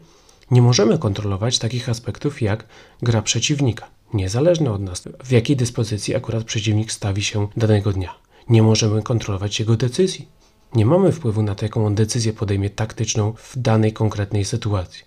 nie 0.51 0.61
możemy 0.61 0.97
kontrolować 0.97 1.59
takich 1.59 1.89
aspektów 1.89 2.41
jak 2.41 2.65
gra 3.01 3.21
przeciwnika, 3.21 3.87
niezależne 4.13 4.71
od 4.71 4.81
nas, 4.81 5.03
w 5.23 5.31
jakiej 5.31 5.55
dyspozycji 5.55 6.15
akurat 6.15 6.43
przeciwnik 6.43 6.91
stawi 6.91 7.23
się 7.23 7.47
danego 7.57 7.93
dnia. 7.93 8.15
Nie 8.49 8.63
możemy 8.63 9.03
kontrolować 9.03 9.59
jego 9.59 9.77
decyzji. 9.77 10.27
Nie 10.75 10.85
mamy 10.85 11.11
wpływu 11.11 11.43
na 11.43 11.55
to, 11.55 11.65
jaką 11.65 11.85
on 11.85 11.95
decyzję 11.95 12.33
podejmie 12.33 12.69
taktyczną 12.69 13.33
w 13.37 13.57
danej 13.57 13.93
konkretnej 13.93 14.45
sytuacji. 14.45 15.03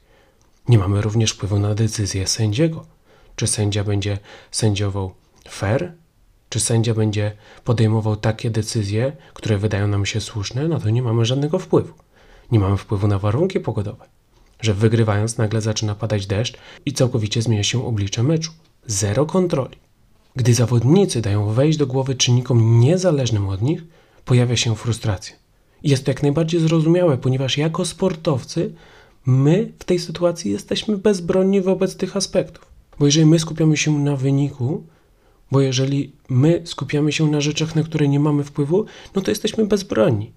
Nie 0.68 0.78
mamy 0.78 1.00
również 1.00 1.32
wpływu 1.32 1.58
na 1.58 1.74
decyzję 1.74 2.26
sędziego. 2.26 2.86
Czy 3.36 3.46
sędzia 3.46 3.84
będzie 3.84 4.18
sędziował 4.50 5.14
fair, 5.48 5.92
czy 6.48 6.60
sędzia 6.60 6.94
będzie 6.94 7.32
podejmował 7.64 8.16
takie 8.16 8.50
decyzje, 8.50 9.16
które 9.34 9.58
wydają 9.58 9.88
nam 9.88 10.06
się 10.06 10.20
słuszne, 10.20 10.68
na 10.68 10.80
to 10.80 10.90
nie 10.90 11.02
mamy 11.02 11.24
żadnego 11.24 11.58
wpływu. 11.58 11.94
Nie 12.52 12.58
mamy 12.58 12.76
wpływu 12.76 13.08
na 13.08 13.18
warunki 13.18 13.60
pogodowe 13.60 14.15
że 14.60 14.74
wygrywając 14.74 15.38
nagle 15.38 15.60
zaczyna 15.60 15.94
padać 15.94 16.26
deszcz 16.26 16.56
i 16.86 16.92
całkowicie 16.92 17.42
zmienia 17.42 17.64
się 17.64 17.86
oblicze 17.86 18.22
meczu. 18.22 18.52
Zero 18.86 19.26
kontroli. 19.26 19.76
Gdy 20.36 20.54
zawodnicy 20.54 21.20
dają 21.22 21.52
wejść 21.52 21.78
do 21.78 21.86
głowy 21.86 22.14
czynnikom 22.14 22.80
niezależnym 22.80 23.48
od 23.48 23.62
nich, 23.62 23.84
pojawia 24.24 24.56
się 24.56 24.76
frustracja. 24.76 25.36
Jest 25.82 26.04
to 26.04 26.10
jak 26.10 26.22
najbardziej 26.22 26.60
zrozumiałe, 26.60 27.18
ponieważ 27.18 27.58
jako 27.58 27.84
sportowcy 27.84 28.74
my 29.26 29.72
w 29.78 29.84
tej 29.84 29.98
sytuacji 29.98 30.50
jesteśmy 30.52 30.98
bezbronni 30.98 31.60
wobec 31.60 31.96
tych 31.96 32.16
aspektów. 32.16 32.66
Bo 32.98 33.06
jeżeli 33.06 33.26
my 33.26 33.38
skupiamy 33.38 33.76
się 33.76 33.98
na 33.98 34.16
wyniku, 34.16 34.84
bo 35.50 35.60
jeżeli 35.60 36.12
my 36.28 36.62
skupiamy 36.64 37.12
się 37.12 37.30
na 37.30 37.40
rzeczach, 37.40 37.76
na 37.76 37.82
które 37.82 38.08
nie 38.08 38.20
mamy 38.20 38.44
wpływu, 38.44 38.84
no 39.14 39.22
to 39.22 39.30
jesteśmy 39.30 39.66
bezbronni. 39.66 40.32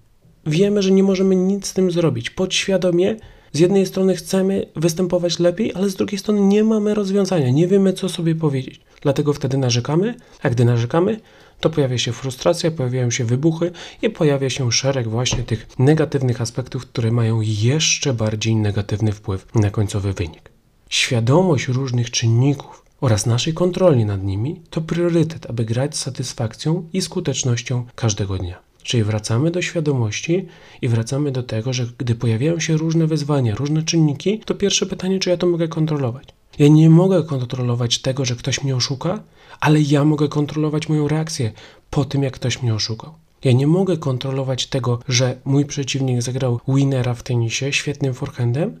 Wiemy, 0.46 0.82
że 0.82 0.90
nie 0.90 1.02
możemy 1.02 1.36
nic 1.36 1.66
z 1.66 1.74
tym 1.74 1.90
zrobić. 1.90 2.30
Podświadomie 2.30 3.16
z 3.52 3.58
jednej 3.58 3.86
strony 3.86 4.16
chcemy 4.16 4.66
występować 4.76 5.38
lepiej, 5.38 5.72
ale 5.74 5.90
z 5.90 5.94
drugiej 5.94 6.18
strony 6.18 6.40
nie 6.40 6.64
mamy 6.64 6.94
rozwiązania, 6.94 7.50
nie 7.50 7.68
wiemy 7.68 7.92
co 7.92 8.08
sobie 8.08 8.34
powiedzieć. 8.34 8.80
Dlatego 9.02 9.32
wtedy 9.32 9.58
narzekamy, 9.58 10.14
a 10.42 10.50
gdy 10.50 10.64
narzekamy, 10.64 11.20
to 11.60 11.70
pojawia 11.70 11.98
się 11.98 12.12
frustracja, 12.12 12.70
pojawiają 12.70 13.10
się 13.10 13.24
wybuchy 13.24 13.72
i 14.02 14.10
pojawia 14.10 14.50
się 14.50 14.72
szereg 14.72 15.08
właśnie 15.08 15.42
tych 15.42 15.66
negatywnych 15.78 16.40
aspektów, 16.40 16.86
które 16.86 17.10
mają 17.10 17.40
jeszcze 17.40 18.14
bardziej 18.14 18.56
negatywny 18.56 19.12
wpływ 19.12 19.46
na 19.54 19.70
końcowy 19.70 20.12
wynik. 20.12 20.50
Świadomość 20.88 21.68
różnych 21.68 22.10
czynników 22.10 22.84
oraz 23.00 23.26
naszej 23.26 23.54
kontroli 23.54 24.04
nad 24.04 24.24
nimi 24.24 24.60
to 24.70 24.80
priorytet, 24.80 25.50
aby 25.50 25.64
grać 25.64 25.96
z 25.96 26.00
satysfakcją 26.00 26.88
i 26.92 27.02
skutecznością 27.02 27.86
każdego 27.94 28.38
dnia. 28.38 28.69
Czyli 28.82 29.04
wracamy 29.04 29.50
do 29.50 29.62
świadomości 29.62 30.46
i 30.82 30.88
wracamy 30.88 31.32
do 31.32 31.42
tego, 31.42 31.72
że 31.72 31.86
gdy 31.98 32.14
pojawiają 32.14 32.60
się 32.60 32.76
różne 32.76 33.06
wyzwania, 33.06 33.54
różne 33.54 33.82
czynniki, 33.82 34.40
to 34.44 34.54
pierwsze 34.54 34.86
pytanie, 34.86 35.18
czy 35.18 35.30
ja 35.30 35.36
to 35.36 35.46
mogę 35.46 35.68
kontrolować. 35.68 36.28
Ja 36.58 36.68
nie 36.68 36.90
mogę 36.90 37.22
kontrolować 37.22 37.98
tego, 37.98 38.24
że 38.24 38.36
ktoś 38.36 38.64
mnie 38.64 38.76
oszuka, 38.76 39.22
ale 39.60 39.80
ja 39.80 40.04
mogę 40.04 40.28
kontrolować 40.28 40.88
moją 40.88 41.08
reakcję 41.08 41.52
po 41.90 42.04
tym, 42.04 42.22
jak 42.22 42.34
ktoś 42.34 42.62
mnie 42.62 42.74
oszukał. 42.74 43.14
Ja 43.44 43.52
nie 43.52 43.66
mogę 43.66 43.96
kontrolować 43.96 44.66
tego, 44.66 44.98
że 45.08 45.36
mój 45.44 45.64
przeciwnik 45.64 46.22
zagrał 46.22 46.60
winnera 46.68 47.14
w 47.14 47.22
tenisie 47.22 47.72
świetnym 47.72 48.14
forehandem, 48.14 48.80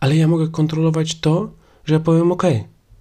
ale 0.00 0.16
ja 0.16 0.28
mogę 0.28 0.48
kontrolować 0.48 1.20
to, 1.20 1.50
że 1.84 1.94
ja 1.94 2.00
powiem 2.00 2.32
OK, 2.32 2.42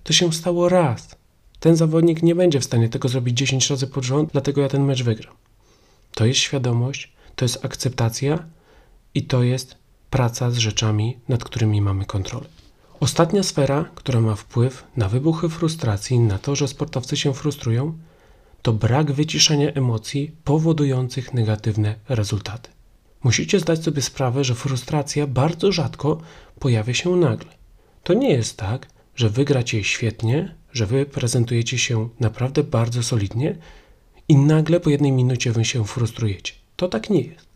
to 0.03 0.13
się 0.13 0.33
stało 0.33 0.69
raz. 0.69 1.15
Ten 1.59 1.75
zawodnik 1.75 2.23
nie 2.23 2.35
będzie 2.35 2.59
w 2.59 2.63
stanie 2.63 2.89
tego 2.89 3.09
zrobić 3.09 3.37
10 3.37 3.69
razy 3.69 3.87
pod 3.87 4.03
rząd, 4.03 4.29
dlatego 4.31 4.61
ja 4.61 4.69
ten 4.69 4.83
mecz 4.85 5.03
wygram. 5.03 5.33
To 6.15 6.25
jest 6.25 6.39
świadomość, 6.39 7.13
to 7.35 7.45
jest 7.45 7.65
akceptacja 7.65 8.45
i 9.13 9.23
to 9.23 9.43
jest 9.43 9.77
praca 10.09 10.51
z 10.51 10.57
rzeczami, 10.57 11.17
nad 11.27 11.43
którymi 11.43 11.81
mamy 11.81 12.05
kontrolę. 12.05 12.45
Ostatnia 12.99 13.43
sfera, 13.43 13.85
która 13.95 14.21
ma 14.21 14.35
wpływ 14.35 14.83
na 14.97 15.09
wybuchy 15.09 15.49
frustracji, 15.49 16.19
na 16.19 16.37
to, 16.37 16.55
że 16.55 16.67
sportowcy 16.67 17.17
się 17.17 17.33
frustrują, 17.33 17.97
to 18.61 18.73
brak 18.73 19.11
wyciszenia 19.11 19.71
emocji 19.71 20.31
powodujących 20.43 21.33
negatywne 21.33 21.95
rezultaty. 22.09 22.69
Musicie 23.23 23.59
zdać 23.59 23.83
sobie 23.83 24.01
sprawę, 24.01 24.43
że 24.43 24.55
frustracja 24.55 25.27
bardzo 25.27 25.71
rzadko 25.71 26.21
pojawia 26.59 26.93
się 26.93 27.15
nagle. 27.15 27.51
To 28.03 28.13
nie 28.13 28.29
jest 28.29 28.57
tak, 28.57 28.87
że 29.15 29.29
wy 29.29 29.45
gracie 29.45 29.83
świetnie, 29.83 30.55
że 30.71 30.85
wy 30.85 31.05
prezentujecie 31.05 31.77
się 31.77 32.09
naprawdę 32.19 32.63
bardzo 32.63 33.03
solidnie 33.03 33.57
i 34.27 34.35
nagle 34.35 34.79
po 34.79 34.89
jednej 34.89 35.11
minucie 35.11 35.51
wy 35.51 35.65
się 35.65 35.85
frustrujecie. 35.85 36.53
To 36.75 36.87
tak 36.87 37.09
nie 37.09 37.21
jest. 37.21 37.47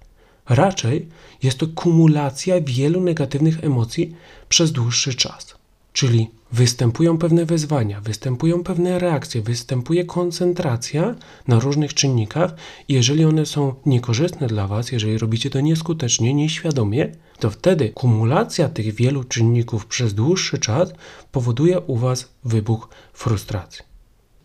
Raczej 0.49 1.08
jest 1.43 1.58
to 1.58 1.67
kumulacja 1.67 2.62
wielu 2.62 3.01
negatywnych 3.01 3.63
emocji 3.63 4.15
przez 4.49 4.71
dłuższy 4.71 5.13
czas. 5.15 5.56
Czyli 5.93 6.30
występują 6.51 7.17
pewne 7.17 7.45
wyzwania, 7.45 8.01
występują 8.01 8.63
pewne 8.63 8.99
reakcje, 8.99 9.41
występuje 9.41 10.06
koncentracja 10.06 11.15
na 11.47 11.60
różnych 11.60 11.93
czynnikach. 11.93 12.56
Jeżeli 12.89 13.25
one 13.25 13.45
są 13.45 13.75
niekorzystne 13.86 14.47
dla 14.47 14.67
Was, 14.67 14.91
jeżeli 14.91 15.17
robicie 15.17 15.49
to 15.49 15.60
nieskutecznie, 15.62 16.34
nieświadomie, 16.34 17.12
to 17.39 17.49
wtedy 17.49 17.89
kumulacja 17.89 18.69
tych 18.69 18.93
wielu 18.95 19.23
czynników 19.23 19.86
przez 19.86 20.13
dłuższy 20.13 20.58
czas 20.58 20.93
powoduje 21.32 21.80
u 21.80 21.95
Was 21.95 22.30
wybuch 22.43 22.89
frustracji. 23.13 23.87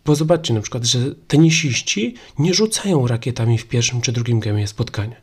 Bo 0.05 0.15
zobaczcie 0.15 0.53
na 0.53 0.61
przykład, 0.61 0.85
że 0.85 0.99
tenisiści 1.27 2.15
nie 2.39 2.53
rzucają 2.53 3.07
rakietami 3.07 3.57
w 3.57 3.67
pierwszym 3.67 4.01
czy 4.01 4.11
drugim 4.11 4.39
gemie 4.39 4.67
spotkania, 4.67 5.15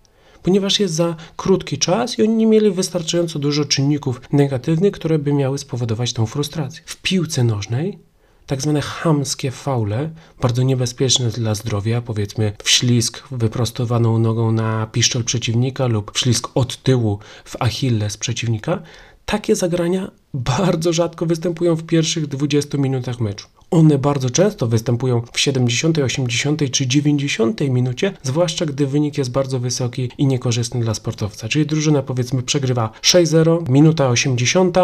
ponieważ 0.42 0.80
jest 0.80 0.94
za 0.94 1.16
krótki 1.36 1.78
czas 1.78 2.18
i 2.18 2.22
oni 2.22 2.34
nie 2.34 2.46
mieli 2.46 2.70
wystarczająco 2.70 3.38
dużo 3.38 3.64
czynników 3.64 4.20
negatywnych, 4.32 4.92
które 4.92 5.18
by 5.18 5.32
miały 5.32 5.58
spowodować 5.58 6.12
tą 6.12 6.26
frustrację. 6.26 6.82
W 6.86 6.96
piłce 6.96 7.44
nożnej 7.44 7.98
tak 8.46 8.62
zwane 8.62 8.80
hamskie 8.80 9.50
faule, 9.50 10.10
bardzo 10.40 10.62
niebezpieczne 10.62 11.30
dla 11.30 11.54
zdrowia, 11.54 12.00
powiedzmy 12.00 12.52
wślizg 12.62 13.28
wyprostowaną 13.30 14.18
nogą 14.18 14.52
na 14.52 14.86
piszczel 14.86 15.24
przeciwnika 15.24 15.86
lub 15.86 16.12
wślizg 16.14 16.48
od 16.54 16.82
tyłu 16.82 17.18
w 17.44 17.56
achilles 17.62 18.16
przeciwnika, 18.16 18.82
takie 19.26 19.56
zagrania 19.56 20.10
bardzo 20.34 20.92
rzadko 20.92 21.26
występują 21.26 21.76
w 21.76 21.82
pierwszych 21.82 22.26
20 22.26 22.78
minutach 22.78 23.20
meczu. 23.20 23.46
One 23.70 23.98
bardzo 23.98 24.30
często 24.30 24.66
występują 24.66 25.22
w 25.32 25.40
70, 25.40 25.98
80 25.98 26.70
czy 26.70 26.86
90 26.86 27.60
minucie, 27.60 28.12
zwłaszcza 28.22 28.66
gdy 28.66 28.86
wynik 28.86 29.18
jest 29.18 29.30
bardzo 29.30 29.58
wysoki 29.58 30.10
i 30.18 30.26
niekorzystny 30.26 30.80
dla 30.80 30.94
sportowca. 30.94 31.48
Czyli 31.48 31.66
drużyna 31.66 32.02
powiedzmy 32.02 32.42
przegrywa 32.42 32.92
6-0, 33.02 33.70
minuta 33.70 34.08
80, 34.08 34.76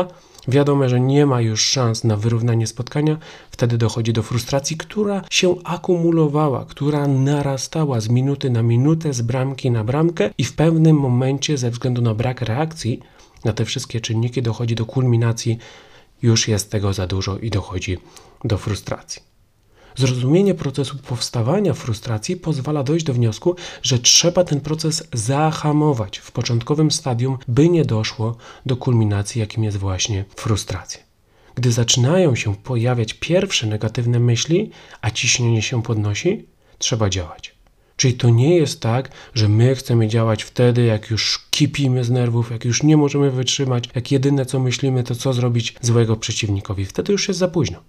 wiadomo, 0.49 0.89
że 0.89 1.01
nie 1.01 1.27
ma 1.27 1.41
już 1.41 1.63
szans 1.63 2.05
na 2.05 2.17
wyrównanie 2.17 2.67
spotkania, 2.67 3.19
wtedy 3.51 3.79
dochodzi 3.79 4.13
do 4.13 4.23
frustracji, 4.23 4.77
która 4.77 5.23
się 5.31 5.55
akumulowała, 5.65 6.65
która 6.65 7.09
narastała 7.09 8.01
z 8.01 8.09
minuty 8.09 8.51
na 8.51 8.63
minutę, 8.63 9.13
z 9.13 9.23
bramki 9.23 9.71
na 9.71 9.85
bramkę 9.85 10.31
i 10.39 10.45
w 10.45 10.53
pewnym 10.53 10.97
momencie 10.97 11.59
ze 11.59 11.71
względu 11.71 12.03
na 12.03 12.15
brak 12.15 12.41
reakcji 12.41 13.01
na 13.47 13.53
te 13.53 13.65
wszystkie 13.65 14.01
czynniki 14.01 14.43
dochodzi 14.43 14.75
do 14.75 14.87
kulminacji, 14.87 15.59
już 16.23 16.49
jest 16.49 16.71
tego 16.71 16.93
za 16.93 17.07
dużo 17.07 17.39
i 17.39 17.51
dochodzi 17.51 17.99
do 18.45 18.59
frustracji. 18.59 19.23
Zrozumienie 19.97 20.55
procesu 20.55 20.97
powstawania 20.97 21.75
frustracji 21.75 22.37
pozwala 22.37 22.83
dojść 22.83 23.05
do 23.05 23.15
wniosku, 23.15 23.57
że 23.83 23.99
trzeba 23.99 24.45
ten 24.45 24.61
proces 24.61 25.09
zahamować 25.13 26.19
w 26.19 26.33
początkowym 26.33 26.91
stadium, 26.91 27.39
by 27.49 27.69
nie 27.69 27.85
doszło 27.85 28.37
do 28.67 28.77
kulminacji, 28.77 29.41
jakim 29.41 29.65
jest 29.65 29.77
właśnie 29.77 30.25
frustracja. 30.37 31.01
Gdy 31.55 31.73
zaczynają 31.73 32.35
się 32.35 32.55
pojawiać 32.55 33.15
pierwsze 33.15 33.67
negatywne 33.67 34.21
myśli, 34.21 34.71
a 35.01 35.11
ciśnienie 35.11 35.63
się 35.63 35.83
podnosi, 35.83 36.47
trzeba 36.79 37.11
działać. 37.11 37.56
Czyli 37.97 38.15
to 38.15 38.31
nie 38.31 38.57
jest 38.57 38.81
tak, 38.81 39.11
że 39.35 39.49
my 39.49 39.75
chcemy 39.75 40.09
działać 40.09 40.43
wtedy, 40.43 40.85
jak 40.85 41.11
już 41.11 41.47
kipimy 41.51 42.05
z 42.05 42.11
nerwów, 42.11 42.51
jak 42.51 42.65
już 42.65 42.83
nie 42.83 42.97
możemy 42.97 43.31
wytrzymać, 43.31 43.89
jak 43.95 44.13
jedyne 44.13 44.47
co 44.47 44.61
myślimy, 44.61 45.05
to 45.05 45.15
co 45.15 45.33
zrobić 45.33 45.75
złego 45.81 46.17
przeciwnikowi. 46.17 46.85
Wtedy 46.85 47.13
już 47.13 47.29
jest 47.29 47.41
za 47.41 47.49
późno. 47.49 47.83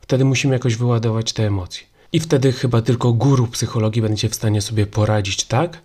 Wtedy 0.00 0.24
musimy 0.24 0.54
jakoś 0.54 0.76
wyładować 0.76 1.32
te 1.32 1.46
emocje. 1.46 1.86
I 2.12 2.20
wtedy 2.20 2.52
chyba 2.52 2.82
tylko 2.82 3.12
guru 3.12 3.46
psychologii 3.46 4.02
będzie 4.02 4.28
w 4.28 4.34
stanie 4.34 4.62
sobie 4.62 4.86
poradzić 4.86 5.44
tak, 5.44 5.82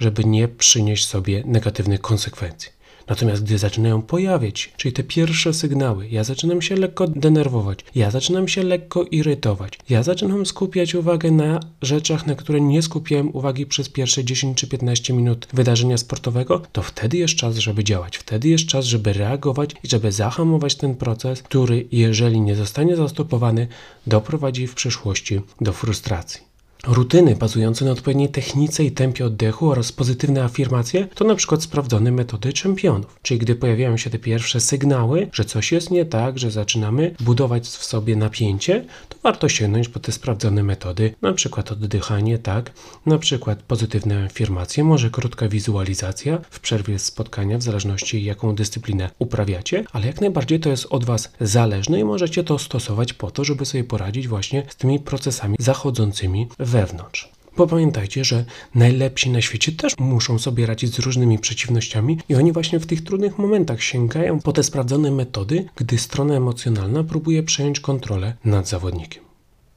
żeby 0.00 0.24
nie 0.24 0.48
przynieść 0.48 1.06
sobie 1.06 1.42
negatywnych 1.46 2.00
konsekwencji. 2.00 2.71
Natomiast 3.08 3.44
gdy 3.44 3.58
zaczynają 3.58 4.02
pojawiać, 4.02 4.72
czyli 4.76 4.92
te 4.92 5.02
pierwsze 5.02 5.54
sygnały, 5.54 6.08
ja 6.08 6.24
zaczynam 6.24 6.62
się 6.62 6.76
lekko 6.76 7.06
denerwować, 7.06 7.78
ja 7.94 8.10
zaczynam 8.10 8.48
się 8.48 8.62
lekko 8.62 9.02
irytować, 9.02 9.78
ja 9.88 10.02
zaczynam 10.02 10.46
skupiać 10.46 10.94
uwagę 10.94 11.30
na 11.30 11.60
rzeczach, 11.82 12.26
na 12.26 12.34
które 12.34 12.60
nie 12.60 12.82
skupiałem 12.82 13.36
uwagi 13.36 13.66
przez 13.66 13.88
pierwsze 13.88 14.24
10 14.24 14.58
czy 14.58 14.68
15 14.68 15.12
minut 15.12 15.48
wydarzenia 15.52 15.98
sportowego, 15.98 16.62
to 16.72 16.82
wtedy 16.82 17.16
jest 17.16 17.34
czas, 17.34 17.56
żeby 17.56 17.84
działać, 17.84 18.18
wtedy 18.18 18.48
jest 18.48 18.66
czas, 18.66 18.84
żeby 18.84 19.12
reagować 19.12 19.70
i 19.84 19.88
żeby 19.88 20.12
zahamować 20.12 20.74
ten 20.74 20.94
proces, 20.94 21.42
który, 21.42 21.86
jeżeli 21.92 22.40
nie 22.40 22.56
zostanie 22.56 22.96
zastopowany, 22.96 23.68
doprowadzi 24.06 24.66
w 24.66 24.74
przyszłości 24.74 25.40
do 25.60 25.72
frustracji. 25.72 26.51
Rutyny 26.86 27.36
bazujące 27.36 27.84
na 27.84 27.90
odpowiedniej 27.90 28.28
technice 28.28 28.84
i 28.84 28.92
tempie 28.92 29.26
oddechu 29.26 29.70
oraz 29.70 29.92
pozytywne 29.92 30.44
afirmacje 30.44 31.08
to 31.14 31.24
na 31.24 31.34
przykład 31.34 31.62
sprawdzone 31.62 32.12
metody 32.12 32.52
czempionów. 32.52 33.18
Czyli 33.22 33.40
gdy 33.40 33.54
pojawiają 33.54 33.96
się 33.96 34.10
te 34.10 34.18
pierwsze 34.18 34.60
sygnały, 34.60 35.28
że 35.32 35.44
coś 35.44 35.72
jest 35.72 35.90
nie 35.90 36.04
tak, 36.04 36.38
że 36.38 36.50
zaczynamy 36.50 37.14
budować 37.20 37.68
w 37.68 37.84
sobie 37.84 38.16
napięcie, 38.16 38.84
to 39.08 39.16
warto 39.22 39.48
sięgnąć 39.48 39.88
po 39.88 40.00
te 40.00 40.12
sprawdzone 40.12 40.62
metody, 40.62 41.14
na 41.22 41.32
przykład 41.32 41.72
oddychanie, 41.72 42.38
tak, 42.38 42.72
na 43.06 43.18
przykład 43.18 43.62
pozytywne 43.62 44.24
afirmacje, 44.24 44.84
może 44.84 45.10
krótka 45.10 45.48
wizualizacja 45.48 46.38
w 46.50 46.60
przerwie 46.60 46.98
spotkania, 46.98 47.58
w 47.58 47.62
zależności 47.62 48.24
jaką 48.24 48.54
dyscyplinę 48.54 49.10
uprawiacie, 49.18 49.84
ale 49.92 50.06
jak 50.06 50.20
najbardziej 50.20 50.60
to 50.60 50.70
jest 50.70 50.86
od 50.90 51.04
Was 51.04 51.32
zależne 51.40 52.00
i 52.00 52.04
możecie 52.04 52.44
to 52.44 52.58
stosować 52.58 53.12
po 53.12 53.30
to, 53.30 53.44
żeby 53.44 53.64
sobie 53.64 53.84
poradzić 53.84 54.28
właśnie 54.28 54.62
z 54.68 54.76
tymi 54.76 55.00
procesami 55.00 55.56
zachodzącymi 55.60 56.48
w 56.58 56.71
wewnątrz. 56.72 57.32
Bo 57.56 57.66
pamiętajcie, 57.66 58.24
że 58.24 58.44
najlepsi 58.74 59.30
na 59.30 59.40
świecie 59.40 59.72
też 59.72 59.92
muszą 59.98 60.38
sobie 60.38 60.66
radzić 60.66 60.94
z 60.94 60.98
różnymi 60.98 61.38
przeciwnościami 61.38 62.18
i 62.28 62.34
oni 62.34 62.52
właśnie 62.52 62.80
w 62.80 62.86
tych 62.86 63.04
trudnych 63.04 63.38
momentach 63.38 63.82
sięgają 63.82 64.40
po 64.40 64.52
te 64.52 64.62
sprawdzone 64.62 65.10
metody, 65.10 65.64
gdy 65.76 65.98
strona 65.98 66.34
emocjonalna 66.34 67.04
próbuje 67.04 67.42
przejąć 67.42 67.80
kontrolę 67.80 68.36
nad 68.44 68.68
zawodnikiem. 68.68 69.22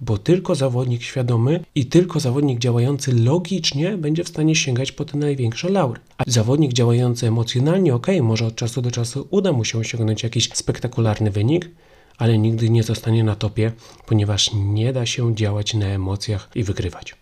Bo 0.01 0.17
tylko 0.17 0.55
zawodnik 0.55 1.01
świadomy 1.03 1.63
i 1.75 1.85
tylko 1.85 2.19
zawodnik 2.19 2.59
działający 2.59 3.13
logicznie 3.13 3.97
będzie 3.97 4.23
w 4.23 4.29
stanie 4.29 4.55
sięgać 4.55 4.91
po 4.91 5.05
te 5.05 5.17
największe 5.17 5.69
laury. 5.69 5.99
A 6.17 6.23
zawodnik 6.27 6.73
działający 6.73 7.27
emocjonalnie, 7.27 7.95
ok, 7.95 8.07
może 8.21 8.45
od 8.45 8.55
czasu 8.55 8.81
do 8.81 8.91
czasu 8.91 9.27
uda 9.31 9.51
mu 9.51 9.65
się 9.65 9.77
osiągnąć 9.77 10.23
jakiś 10.23 10.49
spektakularny 10.53 11.31
wynik, 11.31 11.69
ale 12.17 12.37
nigdy 12.37 12.69
nie 12.69 12.83
zostanie 12.83 13.23
na 13.23 13.35
topie, 13.35 13.71
ponieważ 14.05 14.51
nie 14.53 14.93
da 14.93 15.05
się 15.05 15.35
działać 15.35 15.73
na 15.73 15.85
emocjach 15.85 16.49
i 16.55 16.63
wygrywać. 16.63 17.15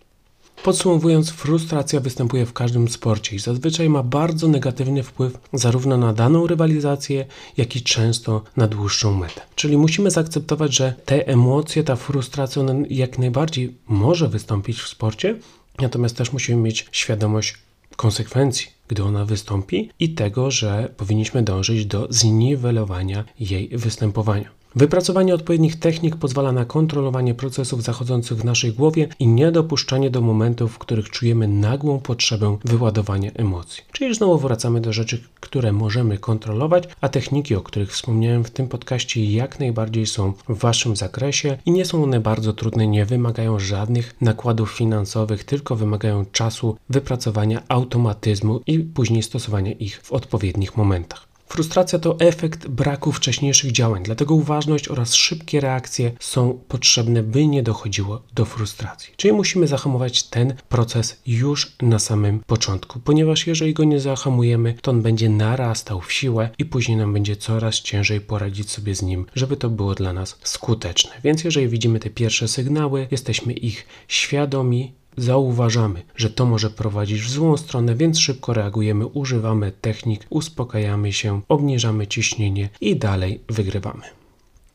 Podsumowując, 0.64 1.30
frustracja 1.30 2.00
występuje 2.00 2.46
w 2.46 2.54
każdym 2.54 2.90
sporcie 2.90 3.36
i 3.36 3.40
zazwyczaj 3.40 3.90
ma 3.90 4.04
bardzo 4.04 4.48
negatywny 4.48 5.04
wpływ 5.04 5.38
zarówno 5.54 5.98
na 5.98 6.14
daną 6.14 6.48
rywalizację, 6.48 7.26
jak 7.58 7.76
i 7.76 7.82
często 7.82 8.42
na 8.58 8.68
dłuższą 8.68 9.14
metę. 9.14 9.42
Czyli 9.56 9.78
musimy 9.78 10.12
zaakceptować, 10.12 10.76
że 10.76 10.94
te 11.06 11.28
emocje, 11.28 11.84
ta 11.84 11.96
frustracja 11.96 12.64
jak 12.90 13.20
najbardziej 13.20 13.76
może 13.88 14.30
wystąpić 14.30 14.80
w 14.80 14.88
sporcie, 14.88 15.36
natomiast 15.80 16.18
też 16.18 16.34
musimy 16.34 16.62
mieć 16.62 16.88
świadomość 16.92 17.58
konsekwencji, 17.96 18.68
gdy 18.88 19.04
ona 19.04 19.26
wystąpi 19.26 19.90
i 20.00 20.10
tego, 20.10 20.52
że 20.52 20.90
powinniśmy 20.98 21.44
dążyć 21.44 21.86
do 21.86 22.08
zniwelowania 22.10 23.24
jej 23.40 23.70
występowania. 23.70 24.63
Wypracowanie 24.76 25.36
odpowiednich 25.36 25.80
technik 25.80 26.16
pozwala 26.16 26.52
na 26.52 26.66
kontrolowanie 26.66 27.34
procesów 27.34 27.84
zachodzących 27.84 28.38
w 28.38 28.46
naszej 28.46 28.74
głowie 28.74 29.08
i 29.20 29.28
niedopuszczanie 29.28 30.10
do 30.10 30.22
momentów, 30.22 30.74
w 30.74 30.78
których 30.78 31.10
czujemy 31.10 31.48
nagłą 31.48 32.00
potrzebę 32.00 32.58
wyładowania 32.66 33.32
emocji. 33.32 33.84
Czyli 33.92 34.16
znowu 34.16 34.38
wracamy 34.38 34.82
do 34.82 34.94
rzeczy, 34.94 35.24
które 35.40 35.72
możemy 35.72 36.18
kontrolować, 36.18 36.84
a 37.02 37.10
techniki, 37.10 37.56
o 37.56 37.62
których 37.62 37.92
wspomniałem 37.92 38.44
w 38.44 38.52
tym 38.52 38.68
podcaście, 38.68 39.26
jak 39.26 39.60
najbardziej 39.60 40.06
są 40.06 40.34
w 40.50 40.58
Waszym 40.58 40.96
zakresie 40.96 41.58
i 41.66 41.72
nie 41.72 41.86
są 41.86 42.04
one 42.04 42.20
bardzo 42.20 42.54
trudne, 42.54 42.88
nie 42.88 43.06
wymagają 43.06 43.60
żadnych 43.60 44.16
nakładów 44.22 44.72
finansowych, 44.72 45.44
tylko 45.44 45.76
wymagają 45.76 46.26
czasu, 46.32 46.78
wypracowania 46.90 47.64
automatyzmu 47.68 48.62
i 48.68 48.80
później 48.80 49.24
stosowania 49.24 49.72
ich 49.72 50.02
w 50.02 50.12
odpowiednich 50.12 50.78
momentach. 50.78 51.33
Frustracja 51.54 52.00
to 52.00 52.20
efekt 52.20 52.68
braku 52.68 53.12
wcześniejszych 53.12 53.72
działań, 53.72 54.04
dlatego 54.04 54.36
uważność 54.36 54.88
oraz 54.88 55.14
szybkie 55.14 55.60
reakcje 55.60 56.12
są 56.20 56.60
potrzebne, 56.68 57.24
by 57.24 57.48
nie 57.48 57.64
dochodziło 57.64 58.22
do 58.36 58.46
frustracji. 58.46 59.14
Czyli 59.18 59.34
musimy 59.34 59.68
zahamować 59.68 60.24
ten 60.24 60.54
proces 60.70 61.22
już 61.28 61.76
na 61.82 62.00
samym 62.00 62.40
początku, 62.40 63.00
ponieważ 63.00 63.48
jeżeli 63.48 63.74
go 63.74 63.84
nie 63.84 64.00
zahamujemy, 64.00 64.76
to 64.82 64.92
on 64.92 65.02
będzie 65.02 65.30
narastał 65.30 66.02
w 66.02 66.14
siłę 66.14 66.50
i 66.58 66.66
później 66.66 66.98
nam 66.98 67.14
będzie 67.14 67.36
coraz 67.36 67.76
ciężej 67.76 68.22
poradzić 68.22 68.70
sobie 68.70 68.96
z 68.96 69.02
nim, 69.02 69.26
żeby 69.36 69.58
to 69.58 69.70
było 69.70 69.96
dla 69.96 70.14
nas 70.14 70.38
skuteczne. 70.44 71.12
Więc 71.24 71.44
jeżeli 71.44 71.68
widzimy 71.68 72.00
te 72.00 72.10
pierwsze 72.10 72.48
sygnały, 72.48 73.08
jesteśmy 73.12 73.54
ich 73.54 73.88
świadomi, 74.08 74.94
Zauważamy, 75.18 76.02
że 76.16 76.30
to 76.30 76.46
może 76.46 76.70
prowadzić 76.70 77.22
w 77.22 77.30
złą 77.30 77.58
stronę, 77.58 77.96
więc 77.96 78.20
szybko 78.20 78.54
reagujemy, 78.54 79.06
używamy 79.08 79.72
technik, 79.82 80.26
uspokajamy 80.30 81.14
się, 81.14 81.42
obniżamy 81.48 82.08
ciśnienie 82.08 82.70
i 82.82 82.96
dalej 82.96 83.40
wygrywamy. 83.50 84.04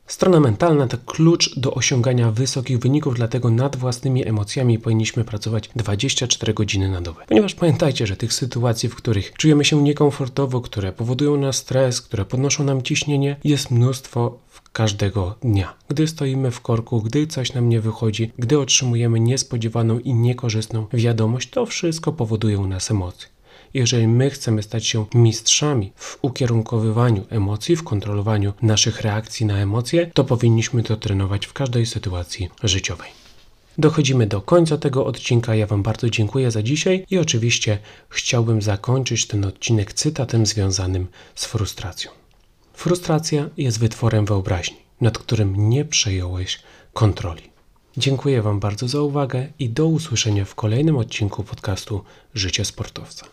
Strona 0.09 0.40
mentalna 0.40 0.87
to 0.87 0.98
klucz 1.07 1.59
do 1.59 1.74
osiągania 1.74 2.31
wysokich 2.31 2.79
wyników, 2.79 3.14
dlatego 3.14 3.51
nad 3.51 3.77
własnymi 3.77 4.29
emocjami 4.29 4.79
powinniśmy 4.79 5.24
pracować 5.24 5.70
24 5.77 6.55
godziny 6.55 6.88
na 6.88 7.01
dobę. 7.01 7.24
Ponieważ 7.29 7.55
pamiętajcie, 7.55 8.07
że 8.07 8.16
tych 8.16 8.33
sytuacji, 8.33 8.88
w 8.88 8.94
których 8.94 9.33
czujemy 9.33 9.64
się 9.64 9.83
niekomfortowo, 9.83 10.61
które 10.61 10.92
powodują 10.92 11.37
nas 11.37 11.57
stres, 11.57 12.01
które 12.01 12.24
podnoszą 12.24 12.64
nam 12.64 12.83
ciśnienie, 12.83 13.37
jest 13.44 13.70
mnóstwo 13.70 14.38
każdego 14.72 15.35
dnia. 15.40 15.74
Gdy 15.88 16.07
stoimy 16.07 16.50
w 16.50 16.61
korku, 16.61 17.02
gdy 17.02 17.26
coś 17.26 17.52
nam 17.52 17.68
nie 17.68 17.81
wychodzi, 17.81 18.33
gdy 18.38 18.59
otrzymujemy 18.59 19.20
niespodziewaną 19.20 19.98
i 19.98 20.14
niekorzystną 20.14 20.87
wiadomość, 20.92 21.50
to 21.50 21.66
wszystko 21.66 22.12
powoduje 22.12 22.59
u 22.59 22.66
nas 22.66 22.90
emocje. 22.90 23.28
Jeżeli 23.74 24.09
my 24.09 24.31
chcemy 24.31 24.62
stać 24.62 24.87
się 24.87 25.07
mistrzami 25.14 25.92
w 25.96 26.18
ukierunkowywaniu 26.22 27.24
emocji, 27.31 27.76
w 27.76 27.85
kontrolowaniu 27.85 28.52
naszych 28.62 29.00
reakcji 29.00 29.46
na 29.46 29.59
emocje, 29.59 30.11
to 30.14 30.24
powinniśmy 30.24 30.83
to 30.83 30.96
trenować 30.96 31.46
w 31.46 31.52
każdej 31.52 31.87
sytuacji 31.87 32.48
życiowej. 32.62 33.11
Dochodzimy 33.78 34.26
do 34.26 34.40
końca 34.40 34.78
tego 34.78 35.07
odcinka. 35.07 35.54
Ja 35.54 35.66
Wam 35.66 35.83
bardzo 35.83 36.11
dziękuję 36.11 36.50
za 36.50 36.62
dzisiaj 36.62 37.07
i 37.11 37.18
oczywiście 37.18 37.78
chciałbym 38.09 38.62
zakończyć 38.62 39.26
ten 39.26 39.44
odcinek 39.44 39.92
cytatem 39.92 40.46
związanym 40.46 41.07
z 41.35 41.44
frustracją. 41.44 42.17
Frustracja 42.78 43.50
jest 43.56 43.78
wytworem 43.78 44.26
wyobraźni, 44.26 44.76
nad 45.00 45.18
którym 45.18 45.68
nie 45.68 45.84
przejąłeś 45.84 46.62
kontroli. 46.92 47.42
Dziękuję 47.96 48.42
Wam 48.42 48.60
bardzo 48.60 48.88
za 48.88 49.00
uwagę 49.00 49.46
i 49.58 49.68
do 49.68 49.86
usłyszenia 49.86 50.44
w 50.44 50.54
kolejnym 50.54 50.96
odcinku 50.96 51.44
podcastu 51.44 52.04
Życie 52.34 52.64
Sportowca. 52.64 53.26